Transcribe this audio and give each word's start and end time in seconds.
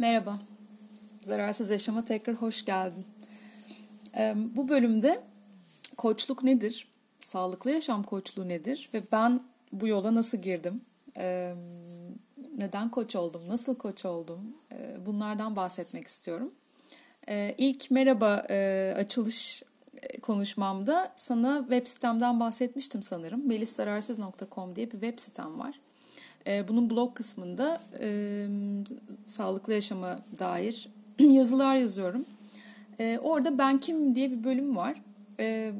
Merhaba, 0.00 0.38
Zararsız 1.22 1.70
Yaşama 1.70 2.04
tekrar 2.04 2.36
hoş 2.36 2.64
geldin. 2.64 3.06
Bu 4.34 4.68
bölümde 4.68 5.22
koçluk 5.96 6.42
nedir, 6.42 6.88
sağlıklı 7.20 7.70
yaşam 7.70 8.02
koçluğu 8.02 8.48
nedir 8.48 8.90
ve 8.94 9.02
ben 9.12 9.42
bu 9.72 9.86
yola 9.86 10.14
nasıl 10.14 10.38
girdim, 10.38 10.80
neden 12.58 12.90
koç 12.90 13.16
oldum, 13.16 13.42
nasıl 13.48 13.74
koç 13.74 14.04
oldum 14.04 14.56
bunlardan 15.06 15.56
bahsetmek 15.56 16.06
istiyorum. 16.06 16.52
İlk 17.58 17.90
merhaba 17.90 18.30
açılış 18.96 19.62
konuşmamda 20.22 21.12
sana 21.16 21.60
web 21.60 21.86
sitemden 21.86 22.40
bahsetmiştim 22.40 23.02
sanırım. 23.02 23.48
melisararsız.com 23.48 24.76
diye 24.76 24.86
bir 24.86 25.00
web 25.00 25.18
sitem 25.18 25.58
var. 25.58 25.80
E, 26.46 26.68
bunun 26.68 26.90
blog 26.90 27.14
kısmında 27.14 27.80
e, 28.00 28.46
sağlıklı 29.26 29.72
yaşama 29.72 30.18
dair 30.38 30.88
yazılar 31.18 31.76
yazıyorum. 31.76 32.24
E, 32.98 33.18
orada 33.22 33.58
Ben 33.58 33.80
Kim 33.80 34.14
diye 34.14 34.30
bir 34.30 34.44
bölüm 34.44 34.76
var. 34.76 35.02
E, 35.40 35.72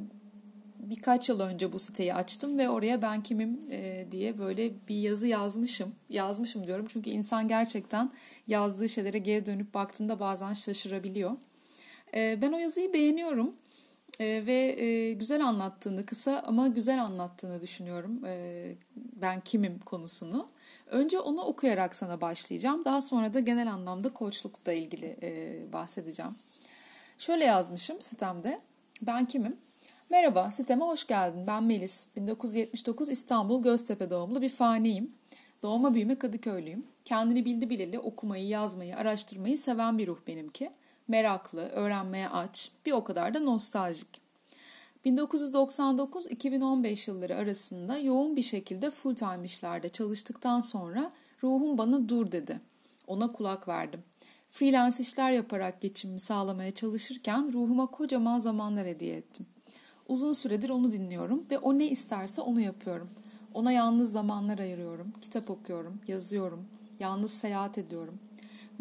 birkaç 0.79 1.29
yıl 1.29 1.41
önce 1.41 1.73
bu 1.73 1.79
siteyi 1.79 2.15
açtım 2.15 2.59
ve 2.59 2.69
oraya 2.69 3.03
Ben 3.03 3.23
Kimim 3.23 3.61
e, 3.71 4.07
diye 4.11 4.39
böyle 4.39 4.73
bir 4.89 4.95
yazı 4.95 5.27
yazmışım. 5.27 5.93
Yazmışım 6.09 6.67
diyorum 6.67 6.87
çünkü 6.89 7.11
insan 7.11 7.49
gerçekten 7.49 8.11
yazdığı 8.47 8.89
şeylere 8.89 9.19
geri 9.19 9.47
dönüp 9.47 9.75
baktığında 9.75 10.21
bazen 10.21 10.53
şaşırabiliyor. 10.53 11.31
E, 12.15 12.39
ben 12.43 12.53
o 12.53 12.59
yazıyı 12.59 12.93
beğeniyorum. 12.93 13.55
E, 14.21 14.47
ve 14.47 14.83
e, 14.83 15.13
güzel 15.13 15.47
anlattığını, 15.47 16.07
kısa 16.07 16.43
ama 16.47 16.69
güzel 16.69 17.03
anlattığını 17.03 17.61
düşünüyorum 17.61 18.25
e, 18.27 18.75
ben 18.97 19.41
kimim 19.41 19.79
konusunu. 19.79 20.49
Önce 20.87 21.21
onu 21.21 21.41
okuyarak 21.41 21.95
sana 21.95 22.21
başlayacağım. 22.21 22.85
Daha 22.85 23.03
sonra 23.03 23.35
da 23.35 23.41
genel 23.41 23.73
anlamda 23.73 24.13
koçlukla 24.13 24.73
ilgili 24.73 25.17
e, 25.23 25.73
bahsedeceğim. 25.73 26.35
Şöyle 27.19 27.45
yazmışım 27.45 28.03
sitemde. 28.03 28.61
Ben 29.03 29.27
kimim? 29.27 29.57
Merhaba, 30.11 30.51
siteme 30.51 30.85
hoş 30.85 31.07
geldin. 31.07 31.47
Ben 31.47 31.65
Melis. 31.65 32.07
1979 32.17 33.11
İstanbul 33.11 33.63
Göztepe 33.63 34.11
doğumlu 34.11 34.43
bir 34.43 34.49
faniyim. 34.49 35.13
Doğma 35.63 35.95
büyüme 35.95 36.19
Kadıköylüyüm. 36.19 36.87
Kendini 37.05 37.45
bildi 37.45 37.71
bileli 37.71 37.99
okumayı, 37.99 38.47
yazmayı, 38.47 38.97
araştırmayı 38.97 39.59
seven 39.59 39.99
bir 39.99 40.07
ruh 40.07 40.19
benimki 40.27 40.71
meraklı, 41.11 41.69
öğrenmeye 41.69 42.29
aç, 42.29 42.71
bir 42.87 42.93
o 42.93 43.05
kadar 43.05 43.35
da 43.35 43.41
nostaljik. 43.41 44.21
1999-2015 45.07 47.11
yılları 47.11 47.37
arasında 47.37 47.99
yoğun 47.99 48.37
bir 48.37 48.43
şekilde 48.43 48.91
full 48.91 49.15
time 49.15 49.45
işlerde 49.45 49.89
çalıştıktan 49.89 50.61
sonra 50.61 51.13
ruhum 51.43 51.79
bana 51.79 52.09
dur 52.09 52.33
dedi. 52.33 52.61
Ona 53.07 53.33
kulak 53.33 53.69
verdim. 53.69 54.03
Freelance 54.49 54.97
işler 55.01 55.33
yaparak 55.33 55.81
geçimimi 55.81 56.21
sağlamaya 56.21 56.71
çalışırken 56.71 57.53
ruhuma 57.53 57.87
kocaman 57.87 58.39
zamanlar 58.39 58.87
hediye 58.87 59.17
ettim. 59.17 59.47
Uzun 60.09 60.33
süredir 60.33 60.71
onu 60.71 60.93
dinliyorum 60.93 61.47
ve 61.51 61.59
o 61.59 61.79
ne 61.79 61.91
isterse 61.91 62.43
onu 62.43 62.61
yapıyorum. 62.61 63.11
Ona 63.55 63.73
yalnız 63.73 64.13
zamanlar 64.13 64.59
ayırıyorum, 64.59 65.13
kitap 65.21 65.51
okuyorum, 65.51 66.01
yazıyorum, 66.09 66.67
yalnız 67.01 67.31
seyahat 67.31 67.79
ediyorum. 67.79 68.19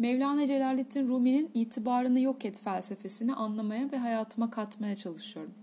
Mevlana 0.00 0.46
Celaleddin 0.46 1.08
Rumi'nin 1.08 1.50
itibarını 1.54 2.20
yok 2.20 2.44
et 2.44 2.60
felsefesini 2.60 3.34
anlamaya 3.34 3.92
ve 3.92 3.98
hayatıma 3.98 4.50
katmaya 4.50 4.96
çalışıyorum. 4.96 5.54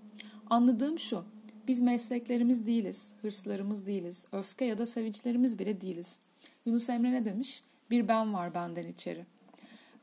Anladığım 0.50 1.00
şu, 1.00 1.24
biz 1.68 1.82
mesleklerimiz 1.82 2.66
değiliz, 2.66 3.14
hırslarımız 3.22 3.86
değiliz, 3.86 4.26
öfke 4.32 4.66
ya 4.66 4.78
da 4.78 4.86
sevinçlerimiz 4.86 5.60
bile 5.60 5.82
değiliz. 5.82 6.20
Yunus 6.66 6.90
Emre 6.90 7.12
ne 7.12 7.26
demiş? 7.26 7.64
Bir 7.90 8.08
ben 8.08 8.34
var 8.34 8.54
benden 8.54 8.88
içeri. 8.88 9.26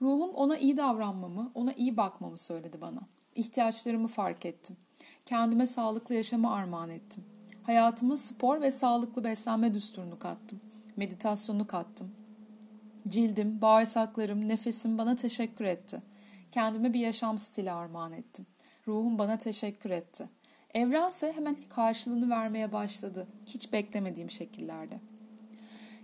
Ruhum 0.03 0.31
ona 0.31 0.59
iyi 0.59 0.77
davranmamı, 0.77 1.53
ona 1.55 1.73
iyi 1.73 1.97
bakmamı 1.97 2.39
söyledi 2.39 2.81
bana. 2.81 3.01
İhtiyaçlarımı 3.35 4.09
fark 4.09 4.47
ettim. 4.47 4.77
Kendime 5.27 5.67
sağlıklı 5.67 6.15
yaşamı 6.15 6.53
armağan 6.53 6.91
ettim. 6.91 7.25
Hayatıma 7.63 8.17
spor 8.17 8.61
ve 8.61 8.71
sağlıklı 8.71 9.25
beslenme 9.25 9.75
düsturunu 9.75 10.19
kattım. 10.19 10.61
Meditasyonu 10.97 11.67
kattım. 11.67 12.11
Cildim, 13.09 13.61
bağırsaklarım, 13.61 14.49
nefesim 14.49 14.99
bana 14.99 15.17
teşekkür 15.17 15.65
etti. 15.65 16.03
Kendime 16.53 16.93
bir 16.93 17.01
yaşam 17.01 17.39
stili 17.39 17.73
armağan 17.73 18.13
ettim. 18.13 18.47
Ruhum 18.87 19.19
bana 19.19 19.39
teşekkür 19.39 19.91
etti. 19.91 20.29
Evrense 20.75 21.33
hemen 21.33 21.57
karşılığını 21.69 22.31
vermeye 22.31 22.73
başladı. 22.73 23.27
Hiç 23.47 23.73
beklemediğim 23.73 24.31
şekillerde. 24.31 25.01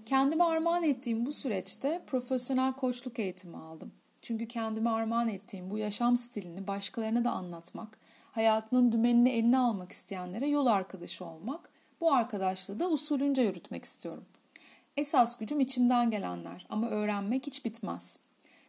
Kendime 0.06 0.44
armağan 0.44 0.82
ettiğim 0.82 1.26
bu 1.26 1.32
süreçte 1.32 2.02
profesyonel 2.06 2.72
koçluk 2.72 3.18
eğitimi 3.18 3.56
aldım. 3.56 3.92
Çünkü 4.22 4.48
kendime 4.48 4.90
armağan 4.90 5.28
ettiğim 5.28 5.70
bu 5.70 5.78
yaşam 5.78 6.18
stilini 6.18 6.66
başkalarına 6.66 7.24
da 7.24 7.30
anlatmak, 7.30 7.98
hayatının 8.32 8.92
dümenini 8.92 9.30
eline 9.30 9.58
almak 9.58 9.92
isteyenlere 9.92 10.48
yol 10.48 10.66
arkadaşı 10.66 11.24
olmak, 11.24 11.70
bu 12.00 12.12
arkadaşlığı 12.12 12.80
da 12.80 12.90
usulünce 12.90 13.42
yürütmek 13.42 13.84
istiyorum.'' 13.84 14.39
Esas 14.96 15.38
gücüm 15.38 15.60
içimden 15.60 16.10
gelenler 16.10 16.66
ama 16.68 16.88
öğrenmek 16.88 17.46
hiç 17.46 17.64
bitmez. 17.64 18.18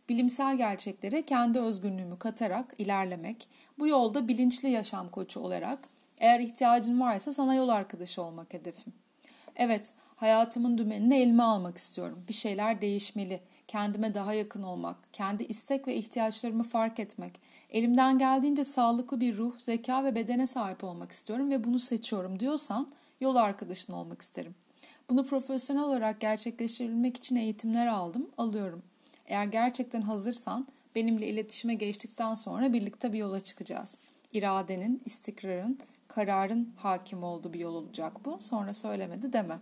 Bilimsel 0.10 0.58
gerçeklere 0.58 1.22
kendi 1.26 1.60
özgünlüğümü 1.60 2.20
katarak 2.20 2.74
ilerlemek, 2.78 3.48
bu 3.80 3.88
yolda 3.88 4.28
bilinçli 4.28 4.70
yaşam 4.70 5.10
koçu 5.10 5.40
olarak 5.40 5.80
eğer 6.20 6.40
ihtiyacın 6.40 7.00
varsa 7.00 7.34
sana 7.34 7.56
yol 7.56 7.70
arkadaşı 7.70 8.22
olmak 8.22 8.54
hedefim. 8.54 8.94
Evet, 9.56 9.94
hayatımın 10.16 10.78
dümenini 10.78 11.16
elime 11.16 11.44
almak 11.44 11.78
istiyorum. 11.78 12.24
Bir 12.28 12.34
şeyler 12.34 12.82
değişmeli. 12.82 13.40
Kendime 13.68 14.14
daha 14.14 14.34
yakın 14.34 14.64
olmak, 14.64 14.98
kendi 15.14 15.44
istek 15.44 15.88
ve 15.88 15.96
ihtiyaçlarımı 15.96 16.64
fark 16.64 17.00
etmek, 17.00 17.42
elimden 17.70 18.20
geldiğince 18.20 18.64
sağlıklı 18.64 19.22
bir 19.22 19.38
ruh, 19.38 19.60
zeka 19.60 20.04
ve 20.04 20.16
bedene 20.16 20.48
sahip 20.48 20.84
olmak 20.84 21.12
istiyorum 21.12 21.50
ve 21.50 21.64
bunu 21.64 21.80
seçiyorum 21.80 22.40
diyorsan 22.40 22.88
yol 23.22 23.36
arkadaşın 23.36 23.94
olmak 23.94 24.22
isterim. 24.22 24.56
Bunu 25.12 25.26
profesyonel 25.26 25.84
olarak 25.84 26.20
gerçekleştirebilmek 26.20 27.18
için 27.18 27.36
eğitimler 27.36 27.88
aldım, 27.88 28.30
alıyorum. 28.38 28.84
Eğer 29.28 29.46
gerçekten 29.46 30.02
hazırsan 30.02 30.68
benimle 30.96 31.28
iletişime 31.28 31.74
geçtikten 31.74 32.34
sonra 32.34 32.74
birlikte 32.74 33.14
bir 33.14 33.18
yola 33.18 33.40
çıkacağız. 33.40 33.98
İradenin, 34.34 35.02
istikrarın, 35.06 35.80
kararın 36.08 36.70
hakim 36.78 37.24
olduğu 37.24 37.54
bir 37.54 37.60
yol 37.60 37.76
olacak 37.76 38.26
bu. 38.26 38.38
Sonra 38.40 38.74
söylemedi 38.74 39.34
deme. 39.34 39.60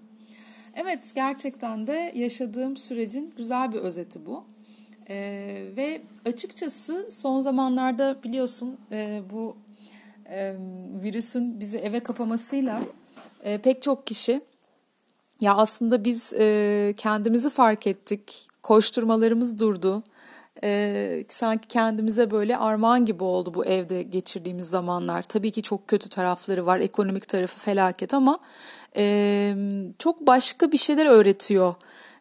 Evet 0.73 1.11
gerçekten 1.15 1.87
de 1.87 2.11
yaşadığım 2.16 2.77
sürecin 2.77 3.33
güzel 3.37 3.71
bir 3.73 3.79
özeti 3.79 4.25
bu. 4.25 4.43
Ee, 5.09 5.66
ve 5.75 6.01
açıkçası 6.25 7.09
son 7.11 7.41
zamanlarda 7.41 8.23
biliyorsun 8.23 8.77
e, 8.91 9.21
bu 9.33 9.57
e, 10.29 10.55
virüsün 11.03 11.59
bizi 11.59 11.77
eve 11.77 11.99
kapamasıyla 11.99 12.81
e, 13.43 13.57
pek 13.57 13.81
çok 13.81 14.07
kişi 14.07 14.41
ya 15.41 15.55
aslında 15.55 16.03
biz 16.03 16.33
e, 16.33 16.94
kendimizi 16.97 17.50
fark 17.50 17.88
ettik, 17.88 18.47
koşturmalarımız 18.63 19.59
durdu. 19.59 20.03
E, 20.63 21.23
sanki 21.29 21.67
kendimize 21.67 22.31
böyle 22.31 22.57
armağan 22.57 23.05
gibi 23.05 23.23
oldu 23.23 23.53
bu 23.53 23.66
evde 23.66 24.01
geçirdiğimiz 24.03 24.69
zamanlar. 24.69 25.23
Tabii 25.23 25.51
ki 25.51 25.61
çok 25.61 25.88
kötü 25.88 26.09
tarafları 26.09 26.66
var, 26.66 26.79
ekonomik 26.79 27.28
tarafı 27.28 27.59
felaket 27.59 28.13
ama 28.13 28.39
e, 28.95 29.55
çok 29.99 30.28
başka 30.28 30.72
bir 30.72 30.78
şeyler 30.78 31.05
öğretiyor 31.05 31.75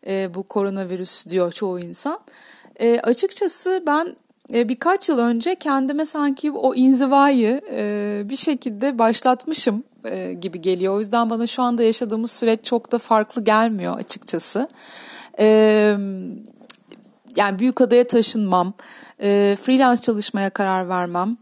e, 0.06 0.34
bu 0.34 0.42
koronavirüs 0.42 1.26
diyor 1.26 1.52
çoğu 1.52 1.80
insan. 1.80 2.20
E, 2.80 3.00
açıkçası 3.00 3.82
ben 3.86 4.16
e, 4.54 4.68
birkaç 4.68 5.08
yıl 5.08 5.18
önce 5.18 5.54
kendime 5.54 6.04
sanki 6.04 6.52
o 6.52 6.74
inzivayı 6.74 7.60
e, 7.70 8.22
bir 8.24 8.36
şekilde 8.36 8.98
başlatmışım 8.98 9.84
e, 10.04 10.32
gibi 10.32 10.60
geliyor. 10.60 10.94
O 10.94 10.98
yüzden 10.98 11.30
bana 11.30 11.46
şu 11.46 11.62
anda 11.62 11.82
yaşadığımız 11.82 12.30
süreç 12.30 12.64
çok 12.64 12.92
da 12.92 12.98
farklı 12.98 13.44
gelmiyor 13.44 13.98
açıkçası. 13.98 14.68
E, 15.38 15.46
yani 17.36 17.58
büyük 17.58 17.80
adaya 17.80 18.06
taşınmam, 18.06 18.72
e, 19.22 19.56
freelance 19.60 20.00
çalışmaya 20.00 20.50
karar 20.50 20.88
vermem 20.88 21.32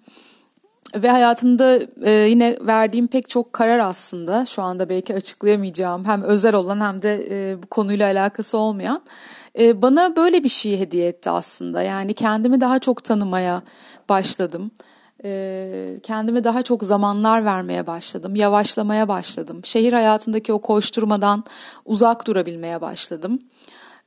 ve 0.95 1.11
hayatımda 1.11 1.81
yine 2.27 2.57
verdiğim 2.61 3.07
pek 3.07 3.31
çok 3.31 3.53
karar 3.53 3.79
aslında 3.79 4.47
şu 4.47 4.63
anda 4.63 4.89
belki 4.89 5.15
açıklayamayacağım 5.15 6.05
hem 6.05 6.23
özel 6.23 6.55
olan 6.55 6.81
hem 6.81 7.03
de 7.03 7.57
bu 7.63 7.67
konuyla 7.67 8.07
alakası 8.07 8.59
olmayan 8.59 9.03
bana 9.59 10.17
böyle 10.17 10.45
bir 10.45 10.49
şey 10.49 10.81
hediye 10.81 11.09
etti 11.09 11.31
aslında. 11.31 11.83
Yani 11.83 12.15
kendimi 12.15 12.61
daha 12.61 12.79
çok 12.79 13.05
tanımaya 13.05 13.63
başladım 14.09 14.71
e, 15.27 16.01
kendime 16.03 16.45
daha 16.45 16.63
çok 16.63 16.85
zamanlar 16.85 17.45
vermeye 17.45 17.87
başladım. 17.87 18.37
Yavaşlamaya 18.37 19.09
başladım. 19.09 19.61
Şehir 19.65 19.93
hayatındaki 19.93 20.53
o 20.53 20.59
koşturmadan 20.59 21.45
uzak 21.85 22.27
durabilmeye 22.27 22.81
başladım. 22.81 23.39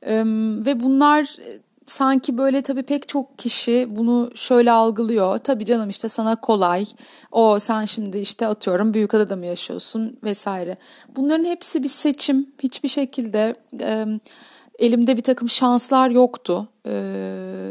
E, 0.02 0.22
ve 0.66 0.80
bunlar 0.80 1.22
e, 1.22 1.60
sanki 1.86 2.38
böyle 2.38 2.62
tabii 2.62 2.82
pek 2.82 3.08
çok 3.08 3.38
kişi 3.38 3.86
bunu 3.90 4.30
şöyle 4.34 4.72
algılıyor. 4.72 5.38
Tabii 5.38 5.64
canım 5.64 5.88
işte 5.88 6.08
sana 6.08 6.36
kolay. 6.36 6.84
O 7.32 7.58
sen 7.58 7.84
şimdi 7.84 8.18
işte 8.18 8.46
atıyorum 8.46 8.94
büyük 8.94 9.14
adada 9.14 9.36
mı 9.36 9.46
yaşıyorsun 9.46 10.18
vesaire. 10.24 10.76
Bunların 11.16 11.44
hepsi 11.44 11.82
bir 11.82 11.88
seçim. 11.88 12.46
Hiçbir 12.62 12.88
şekilde 12.88 13.54
e, 13.80 14.06
elimde 14.78 15.16
bir 15.16 15.22
takım 15.22 15.48
şanslar 15.48 16.10
yoktu. 16.10 16.68
E, 16.86 16.92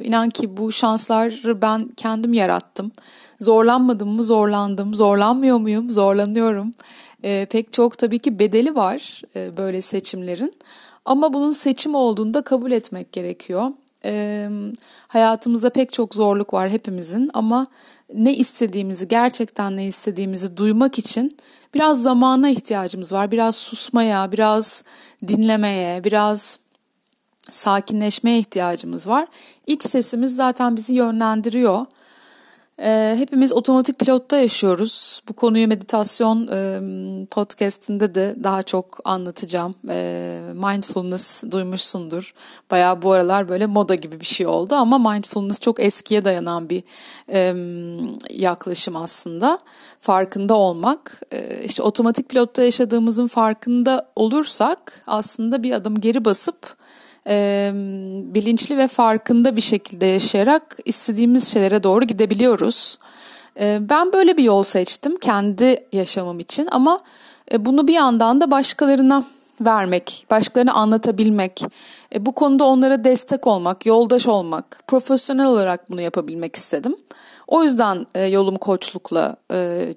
inan 0.03 0.29
ki 0.29 0.57
bu 0.57 0.71
şansları 0.71 1.61
ben 1.61 1.89
kendim 1.97 2.33
yarattım. 2.33 2.91
Zorlanmadım 3.39 4.09
mı 4.09 4.23
zorlandım. 4.23 4.95
Zorlanmıyor 4.95 5.57
muyum? 5.57 5.91
Zorlanıyorum. 5.91 6.73
E, 7.23 7.45
pek 7.45 7.73
çok 7.73 7.97
tabii 7.97 8.19
ki 8.19 8.39
bedeli 8.39 8.75
var 8.75 9.21
e, 9.35 9.57
böyle 9.57 9.81
seçimlerin. 9.81 10.53
Ama 11.05 11.33
bunun 11.33 11.51
seçim 11.51 11.95
olduğunda 11.95 12.41
kabul 12.41 12.71
etmek 12.71 13.11
gerekiyor. 13.11 13.71
E, 14.05 14.47
hayatımızda 15.07 15.69
pek 15.69 15.93
çok 15.93 16.15
zorluk 16.15 16.53
var 16.53 16.69
hepimizin 16.69 17.29
ama 17.33 17.67
ne 18.13 18.33
istediğimizi, 18.35 19.07
gerçekten 19.07 19.77
ne 19.77 19.87
istediğimizi 19.87 20.57
duymak 20.57 20.99
için 20.99 21.37
biraz 21.73 22.03
zamana 22.03 22.49
ihtiyacımız 22.49 23.13
var. 23.13 23.31
Biraz 23.31 23.55
susmaya, 23.55 24.31
biraz 24.31 24.83
dinlemeye, 25.27 26.03
biraz 26.03 26.59
sakinleşmeye 27.49 28.39
ihtiyacımız 28.39 29.07
var. 29.07 29.27
İç 29.67 29.83
sesimiz 29.83 30.35
zaten 30.35 30.75
bizi 30.75 30.93
yönlendiriyor. 30.93 31.85
E, 32.81 33.15
hepimiz 33.17 33.53
otomatik 33.53 33.99
pilotta 33.99 34.37
yaşıyoruz. 34.37 35.21
Bu 35.29 35.33
konuyu 35.33 35.67
meditasyon 35.67 36.47
e, 36.47 36.79
podcastinde 37.25 38.15
de 38.15 38.35
daha 38.43 38.63
çok 38.63 38.99
anlatacağım. 39.03 39.75
E, 39.89 40.39
mindfulness 40.53 41.43
duymuşsundur. 41.51 42.33
Baya 42.71 43.01
bu 43.01 43.11
aralar 43.11 43.49
böyle 43.49 43.65
moda 43.65 43.95
gibi 43.95 44.19
bir 44.19 44.25
şey 44.25 44.47
oldu 44.47 44.75
ama 44.75 45.11
mindfulness 45.11 45.59
çok 45.59 45.79
eskiye 45.79 46.25
dayanan 46.25 46.69
bir 46.69 46.83
e, 47.29 47.53
yaklaşım 48.29 48.95
aslında. 48.95 49.59
Farkında 50.01 50.53
olmak. 50.53 51.21
E, 51.31 51.63
işte 51.63 51.83
otomatik 51.83 52.29
pilotta 52.29 52.63
yaşadığımızın 52.63 53.27
farkında 53.27 54.11
olursak 54.15 55.03
aslında 55.07 55.63
bir 55.63 55.71
adım 55.71 56.01
geri 56.01 56.25
basıp 56.25 56.79
e, 57.27 57.71
bilinçli 58.33 58.77
ve 58.77 58.87
farkında 58.87 59.55
bir 59.55 59.61
şekilde 59.61 60.05
yaşayarak 60.05 60.77
istediğimiz 60.85 61.53
şeylere 61.53 61.83
doğru 61.83 62.05
gidebiliyoruz. 62.05 62.99
E, 63.59 63.77
ben 63.89 64.13
böyle 64.13 64.37
bir 64.37 64.43
yol 64.43 64.63
seçtim 64.63 65.17
kendi 65.17 65.87
yaşamım 65.91 66.39
için 66.39 66.67
ama 66.71 67.01
e, 67.51 67.65
bunu 67.65 67.87
bir 67.87 67.93
yandan 67.93 68.41
da 68.41 68.51
başkalarına 68.51 69.23
vermek, 69.61 70.25
başkalarına 70.29 70.73
anlatabilmek, 70.73 71.63
e, 72.15 72.25
bu 72.25 72.31
konuda 72.31 72.63
onlara 72.63 73.03
destek 73.03 73.47
olmak, 73.47 73.85
yoldaş 73.85 74.27
olmak, 74.27 74.83
profesyonel 74.87 75.45
olarak 75.45 75.89
bunu 75.91 76.01
yapabilmek 76.01 76.55
istedim. 76.55 76.95
O 77.47 77.63
yüzden 77.63 78.05
e, 78.15 78.25
yolum 78.25 78.57
koçlukla 78.57 79.35
e, 79.51 79.87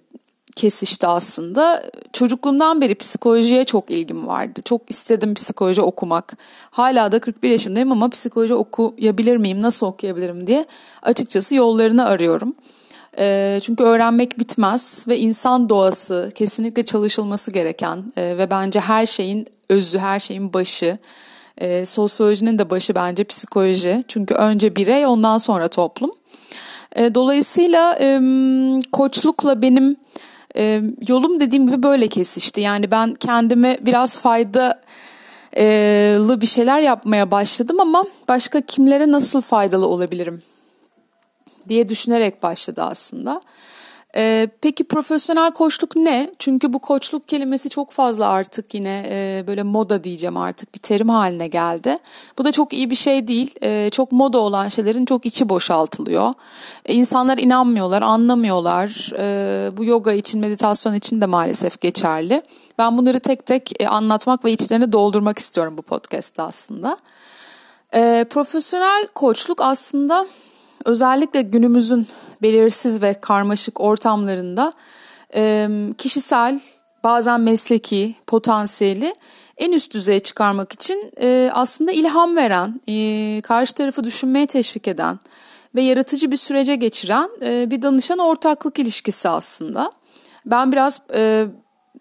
kesişti 0.57 1.07
aslında. 1.07 1.83
Çocukluğumdan 2.13 2.81
beri 2.81 2.95
psikolojiye 2.95 3.65
çok 3.65 3.91
ilgim 3.91 4.27
vardı. 4.27 4.61
Çok 4.65 4.91
istedim 4.91 5.35
psikoloji 5.35 5.83
okumak. 5.83 6.37
Hala 6.71 7.13
da 7.13 7.19
41 7.21 7.51
yaşındayım 7.51 7.93
ama 7.93 8.09
psikoloji 8.09 8.55
okuyabilir 8.55 9.37
miyim, 9.37 9.63
nasıl 9.63 9.87
okuyabilirim 9.87 10.47
diye 10.47 10.67
açıkçası 11.03 11.55
yollarını 11.55 12.05
arıyorum. 12.05 12.55
E, 13.19 13.59
çünkü 13.63 13.85
öğrenmek 13.85 14.39
bitmez 14.39 15.05
ve 15.09 15.19
insan 15.19 15.69
doğası 15.69 16.33
kesinlikle 16.35 16.83
çalışılması 16.83 17.51
gereken 17.51 18.13
e, 18.17 18.39
ve 18.39 18.51
bence 18.51 18.81
her 18.81 19.07
şeyin 19.07 19.47
özü, 19.69 19.99
her 19.99 20.21
şeyin 20.21 20.53
başı. 20.53 20.99
E, 21.59 21.87
sosyolojinin 21.87 22.59
de 22.59 22.71
başı 22.71 22.95
bence 22.95 23.25
psikoloji. 23.25 24.05
Çünkü 24.09 24.35
önce 24.35 24.77
birey 24.77 25.07
ondan 25.07 25.39
sonra 25.39 25.69
toplum. 25.69 26.11
E, 26.97 27.15
dolayısıyla 27.15 27.99
koçlukla 28.93 29.63
benim 29.63 29.97
e, 30.57 30.83
yolum 31.09 31.41
dediğim 31.41 31.67
gibi 31.67 31.83
böyle 31.83 32.09
kesişti. 32.09 32.61
Yani 32.61 32.91
ben 32.91 33.15
kendime 33.15 33.79
biraz 33.81 34.19
faydalı 34.19 34.81
bir 36.41 36.47
şeyler 36.47 36.81
yapmaya 36.81 37.31
başladım 37.31 37.81
ama 37.81 38.05
başka 38.29 38.61
kimlere 38.61 39.13
nasıl 39.13 39.41
faydalı 39.41 39.87
olabilirim 39.87 40.43
diye 41.69 41.89
düşünerek 41.89 42.43
başladı 42.43 42.83
aslında. 42.83 43.41
Ee, 44.17 44.49
peki 44.61 44.85
profesyonel 44.85 45.53
koçluk 45.53 45.97
ne? 45.97 46.31
Çünkü 46.38 46.73
bu 46.73 46.79
koçluk 46.79 47.29
kelimesi 47.29 47.69
çok 47.69 47.91
fazla 47.91 48.29
artık 48.29 48.75
yine 48.75 49.05
e, 49.09 49.44
böyle 49.47 49.62
moda 49.62 50.05
diyeceğim 50.05 50.37
artık 50.37 50.75
bir 50.75 50.81
terim 50.81 51.09
haline 51.09 51.47
geldi. 51.47 51.97
Bu 52.38 52.44
da 52.44 52.53
çok 52.53 52.73
iyi 52.73 52.91
bir 52.91 52.94
şey 52.94 53.26
değil. 53.26 53.55
E, 53.62 53.91
çok 53.91 54.12
moda 54.12 54.38
olan 54.38 54.69
şeylerin 54.69 55.05
çok 55.05 55.26
içi 55.26 55.49
boşaltılıyor. 55.49 56.35
E, 56.87 56.94
insanlar 56.94 57.38
inanmıyorlar, 57.38 58.03
anlamıyorlar. 58.03 59.12
E, 59.19 59.76
bu 59.76 59.85
yoga 59.85 60.12
için, 60.12 60.41
meditasyon 60.41 60.94
için 60.94 61.20
de 61.20 61.26
maalesef 61.26 61.81
geçerli. 61.81 62.43
Ben 62.79 62.99
bunları 62.99 63.20
tek 63.20 63.47
tek 63.47 63.82
e, 63.82 63.88
anlatmak 63.88 64.44
ve 64.44 64.53
içlerini 64.53 64.93
doldurmak 64.93 65.38
istiyorum 65.38 65.76
bu 65.76 65.82
podcast'ta 65.82 66.47
aslında. 66.47 66.97
E, 67.94 68.25
profesyonel 68.31 69.06
koçluk 69.15 69.61
aslında 69.61 70.26
özellikle 70.84 71.43
günümüzün 71.43 72.06
belirsiz 72.43 73.02
ve 73.02 73.14
karmaşık 73.14 73.81
ortamlarında 73.81 74.73
e, 75.34 75.69
kişisel 75.99 76.61
bazen 77.05 77.40
mesleki 77.40 78.14
potansiyeli 78.26 79.14
en 79.56 79.73
üst 79.73 79.94
düzeye 79.94 80.20
çıkarmak 80.20 80.73
için 80.73 81.12
e, 81.20 81.50
aslında 81.55 81.93
ilham 81.93 82.37
veren, 82.37 82.81
e, 82.88 83.40
karşı 83.40 83.75
tarafı 83.75 84.05
düşünmeye 84.05 84.46
teşvik 84.46 84.88
eden 84.88 85.19
ve 85.75 85.82
yaratıcı 85.82 86.31
bir 86.31 86.37
sürece 86.37 86.76
geçiren 86.76 87.31
bir 87.70 87.82
danışan 87.82 88.19
ortaklık 88.19 88.79
ilişkisi 88.79 89.29
aslında. 89.29 89.90
Ben 90.46 90.73
biraz 90.73 91.00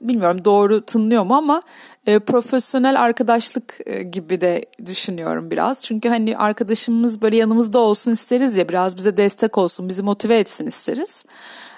bilmiyorum 0.02 0.46
doğru 0.46 0.82
tınlıyor 0.82 1.24
mu 1.24 1.36
ama 1.36 1.62
e, 2.06 2.20
profesyonel 2.20 3.02
arkadaşlık 3.02 3.78
e, 3.86 4.04
gibi 4.04 4.42
de 4.42 4.66
düşünüyorum 4.86 5.52
biraz. 5.52 5.86
Çünkü 5.86 6.10
hani 6.10 6.38
arkadaşımız 6.38 7.22
böyle 7.22 7.38
yanımızda 7.38 7.80
olsun 7.80 8.12
isteriz 8.12 8.58
ya 8.58 8.70
biraz 8.70 8.98
bize 8.98 9.18
destek 9.18 9.58
olsun, 9.58 9.90
bizi 9.90 10.04
motive 10.04 10.38
etsin 10.38 10.68
isteriz. 10.68 11.26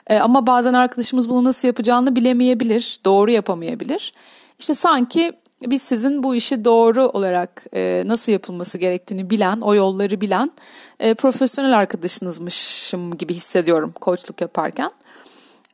E, 0.07 0.19
ama 0.19 0.47
bazen 0.47 0.73
arkadaşımız 0.73 1.29
bunu 1.29 1.43
nasıl 1.43 1.67
yapacağını 1.67 2.15
bilemeyebilir, 2.15 2.99
doğru 3.05 3.31
yapamayabilir. 3.31 4.13
İşte 4.59 4.73
sanki 4.73 5.33
biz 5.61 5.81
sizin 5.81 6.23
bu 6.23 6.35
işi 6.35 6.65
doğru 6.65 7.07
olarak 7.07 7.65
e, 7.73 8.03
nasıl 8.05 8.31
yapılması 8.31 8.77
gerektiğini 8.77 9.29
bilen, 9.29 9.61
o 9.61 9.75
yolları 9.75 10.21
bilen 10.21 10.51
e, 10.99 11.13
profesyonel 11.13 11.77
arkadaşınızmışım 11.77 13.17
gibi 13.17 13.33
hissediyorum 13.33 13.93
koçluk 14.01 14.41
yaparken. 14.41 14.89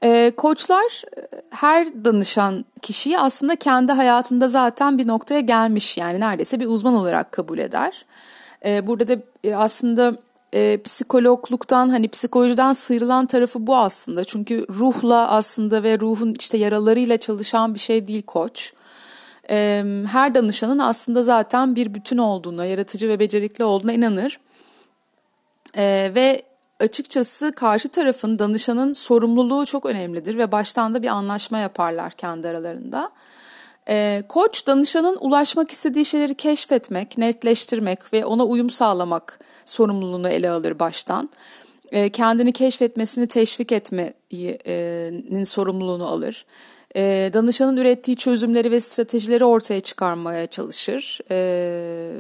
E, 0.04 0.32
koçlar 0.38 1.04
her 1.50 2.06
danışan 2.06 2.66
kişiyi 2.82 3.20
aslında 3.20 3.56
kendi 3.56 3.92
hayatında 3.92 4.48
zaten 4.48 4.98
bir 4.98 5.08
noktaya 5.08 5.40
gelmiş 5.40 5.98
yani 5.98 6.20
neredeyse 6.20 6.60
bir 6.60 6.68
uzman 6.68 6.94
olarak 6.94 7.32
kabul 7.32 7.58
eder. 7.58 8.06
E, 8.66 8.88
burada 8.88 9.08
da 9.08 9.22
e, 9.44 9.56
aslında 9.56 10.16
e, 10.54 10.82
psikologluktan 10.82 11.90
hani 11.90 12.08
psikolojiden 12.08 12.74
sıyrılan 12.74 13.26
tarafı 13.26 13.68
bu 13.68 13.78
aslında. 13.78 14.24
Çünkü 14.24 14.66
ruhla 14.70 15.32
aslında 15.32 15.84
ve 15.84 16.00
ruhun 16.00 16.36
işte 16.40 16.58
yaralarıyla 16.58 17.18
çalışan 17.18 17.74
bir 17.74 17.80
şey 17.80 18.08
değil 18.08 18.22
koç. 18.22 18.74
E, 19.50 19.84
her 20.12 20.36
danışanın 20.36 20.80
aslında 20.80 21.24
zaten 21.24 21.76
bir 21.76 21.94
bütün 21.94 22.18
olduğuna, 22.18 22.66
yaratıcı 22.66 23.10
ve 23.10 23.20
becerikli 23.20 23.64
olduğuna 23.64 23.94
inanır. 23.94 24.40
E, 25.78 26.12
ve 26.16 26.42
açıkçası 26.80 27.52
karşı 27.52 27.90
tarafın 27.90 28.40
danışanın 28.40 28.94
sorumluluğu 28.94 29.66
çok 29.66 29.86
önemlidir 29.86 30.38
ve 30.38 30.52
baştan 30.52 30.94
da 30.94 31.04
bir 31.04 31.08
anlaşma 31.08 31.60
yaparlar 31.60 32.12
kendi 32.12 32.48
aralarında. 32.48 33.10
Ee, 33.90 34.24
koç 34.30 34.68
danışanın 34.68 35.18
ulaşmak 35.20 35.72
istediği 35.72 36.06
şeyleri 36.06 36.36
keşfetmek, 36.36 37.18
netleştirmek 37.18 38.14
ve 38.14 38.26
ona 38.26 38.46
uyum 38.46 38.70
sağlamak 38.70 39.40
sorumluluğunu 39.66 40.30
ele 40.30 40.50
alır 40.50 40.80
baştan. 40.80 41.30
Ee, 41.92 42.10
kendini 42.10 42.52
keşfetmesini 42.52 43.28
teşvik 43.28 43.72
etmenin 43.72 45.44
sorumluluğunu 45.44 46.08
alır. 46.08 46.46
Ee, 46.96 47.30
danışanın 47.34 47.78
ürettiği 47.78 48.18
çözümleri 48.18 48.72
ve 48.72 48.80
stratejileri 48.80 49.46
ortaya 49.46 49.80
çıkarmaya 49.80 50.48
çalışır 50.48 51.20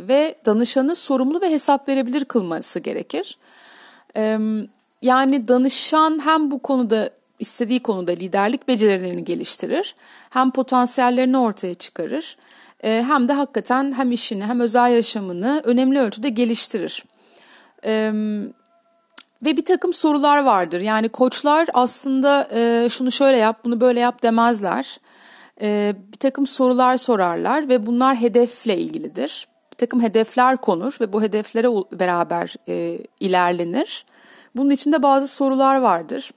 ve 0.07 0.35
danışanı 0.45 0.95
sorumlu 0.95 1.41
ve 1.41 1.51
hesap 1.51 1.89
verebilir 1.89 2.25
kılması 2.25 2.79
gerekir. 2.79 3.37
Yani 5.01 5.47
danışan 5.47 6.25
hem 6.25 6.51
bu 6.51 6.59
konuda 6.59 7.09
istediği 7.39 7.79
konuda 7.79 8.11
liderlik 8.11 8.67
becerilerini 8.67 9.23
geliştirir, 9.23 9.95
hem 10.29 10.51
potansiyellerini 10.51 11.37
ortaya 11.37 11.73
çıkarır, 11.73 12.37
hem 12.81 13.29
de 13.29 13.33
hakikaten 13.33 13.93
hem 13.97 14.11
işini 14.11 14.45
hem 14.45 14.59
özel 14.59 14.91
yaşamını 14.91 15.61
önemli 15.65 15.99
ölçüde 15.99 16.29
geliştirir. 16.29 17.03
Ve 19.43 19.57
bir 19.57 19.65
takım 19.65 19.93
sorular 19.93 20.43
vardır. 20.43 20.81
Yani 20.81 21.09
koçlar 21.09 21.67
aslında 21.73 22.47
şunu 22.89 23.11
şöyle 23.11 23.37
yap, 23.37 23.59
bunu 23.65 23.81
böyle 23.81 23.99
yap 23.99 24.23
demezler. 24.23 24.99
Bir 26.11 26.17
takım 26.19 26.47
sorular 26.47 26.97
sorarlar 26.97 27.69
ve 27.69 27.85
bunlar 27.85 28.15
hedefle 28.15 28.77
ilgilidir 28.77 29.47
takım 29.79 30.01
hedefler 30.01 30.57
konur 30.57 30.97
ve 31.01 31.13
bu 31.13 31.21
hedeflere 31.21 31.67
beraber 31.99 32.55
e, 32.67 32.99
ilerlenir. 33.19 34.05
Bunun 34.55 34.69
içinde 34.69 35.03
bazı 35.03 35.27
sorular 35.27 35.81
vardır. 35.81 36.31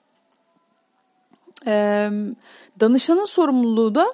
E, 1.67 2.09
danışanın 2.81 3.25
sorumluluğu 3.25 3.95
da 3.95 4.07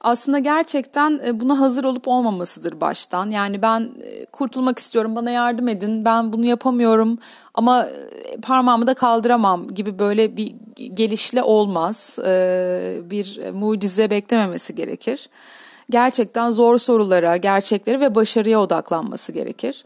aslında 0.00 0.38
gerçekten 0.38 1.20
e, 1.24 1.40
buna 1.40 1.60
hazır 1.60 1.84
olup 1.84 2.08
olmamasıdır 2.08 2.80
baştan. 2.80 3.30
Yani 3.30 3.62
ben 3.62 3.90
e, 4.02 4.24
kurtulmak 4.26 4.78
istiyorum 4.78 5.16
bana 5.16 5.30
yardım 5.30 5.68
edin 5.68 6.04
ben 6.04 6.32
bunu 6.32 6.46
yapamıyorum 6.46 7.18
ama 7.54 7.86
e, 7.86 8.40
parmağımı 8.42 8.86
da 8.86 8.94
kaldıramam 8.94 9.74
gibi 9.74 9.98
böyle 9.98 10.36
bir 10.36 10.54
gelişle 10.94 11.42
olmaz. 11.42 12.18
Bir 13.10 13.50
mucize 13.50 14.10
beklememesi 14.10 14.74
gerekir. 14.74 15.28
Gerçekten 15.90 16.50
zor 16.50 16.78
sorulara, 16.78 17.36
gerçekleri 17.36 18.00
ve 18.00 18.14
başarıya 18.14 18.60
odaklanması 18.60 19.32
gerekir. 19.32 19.84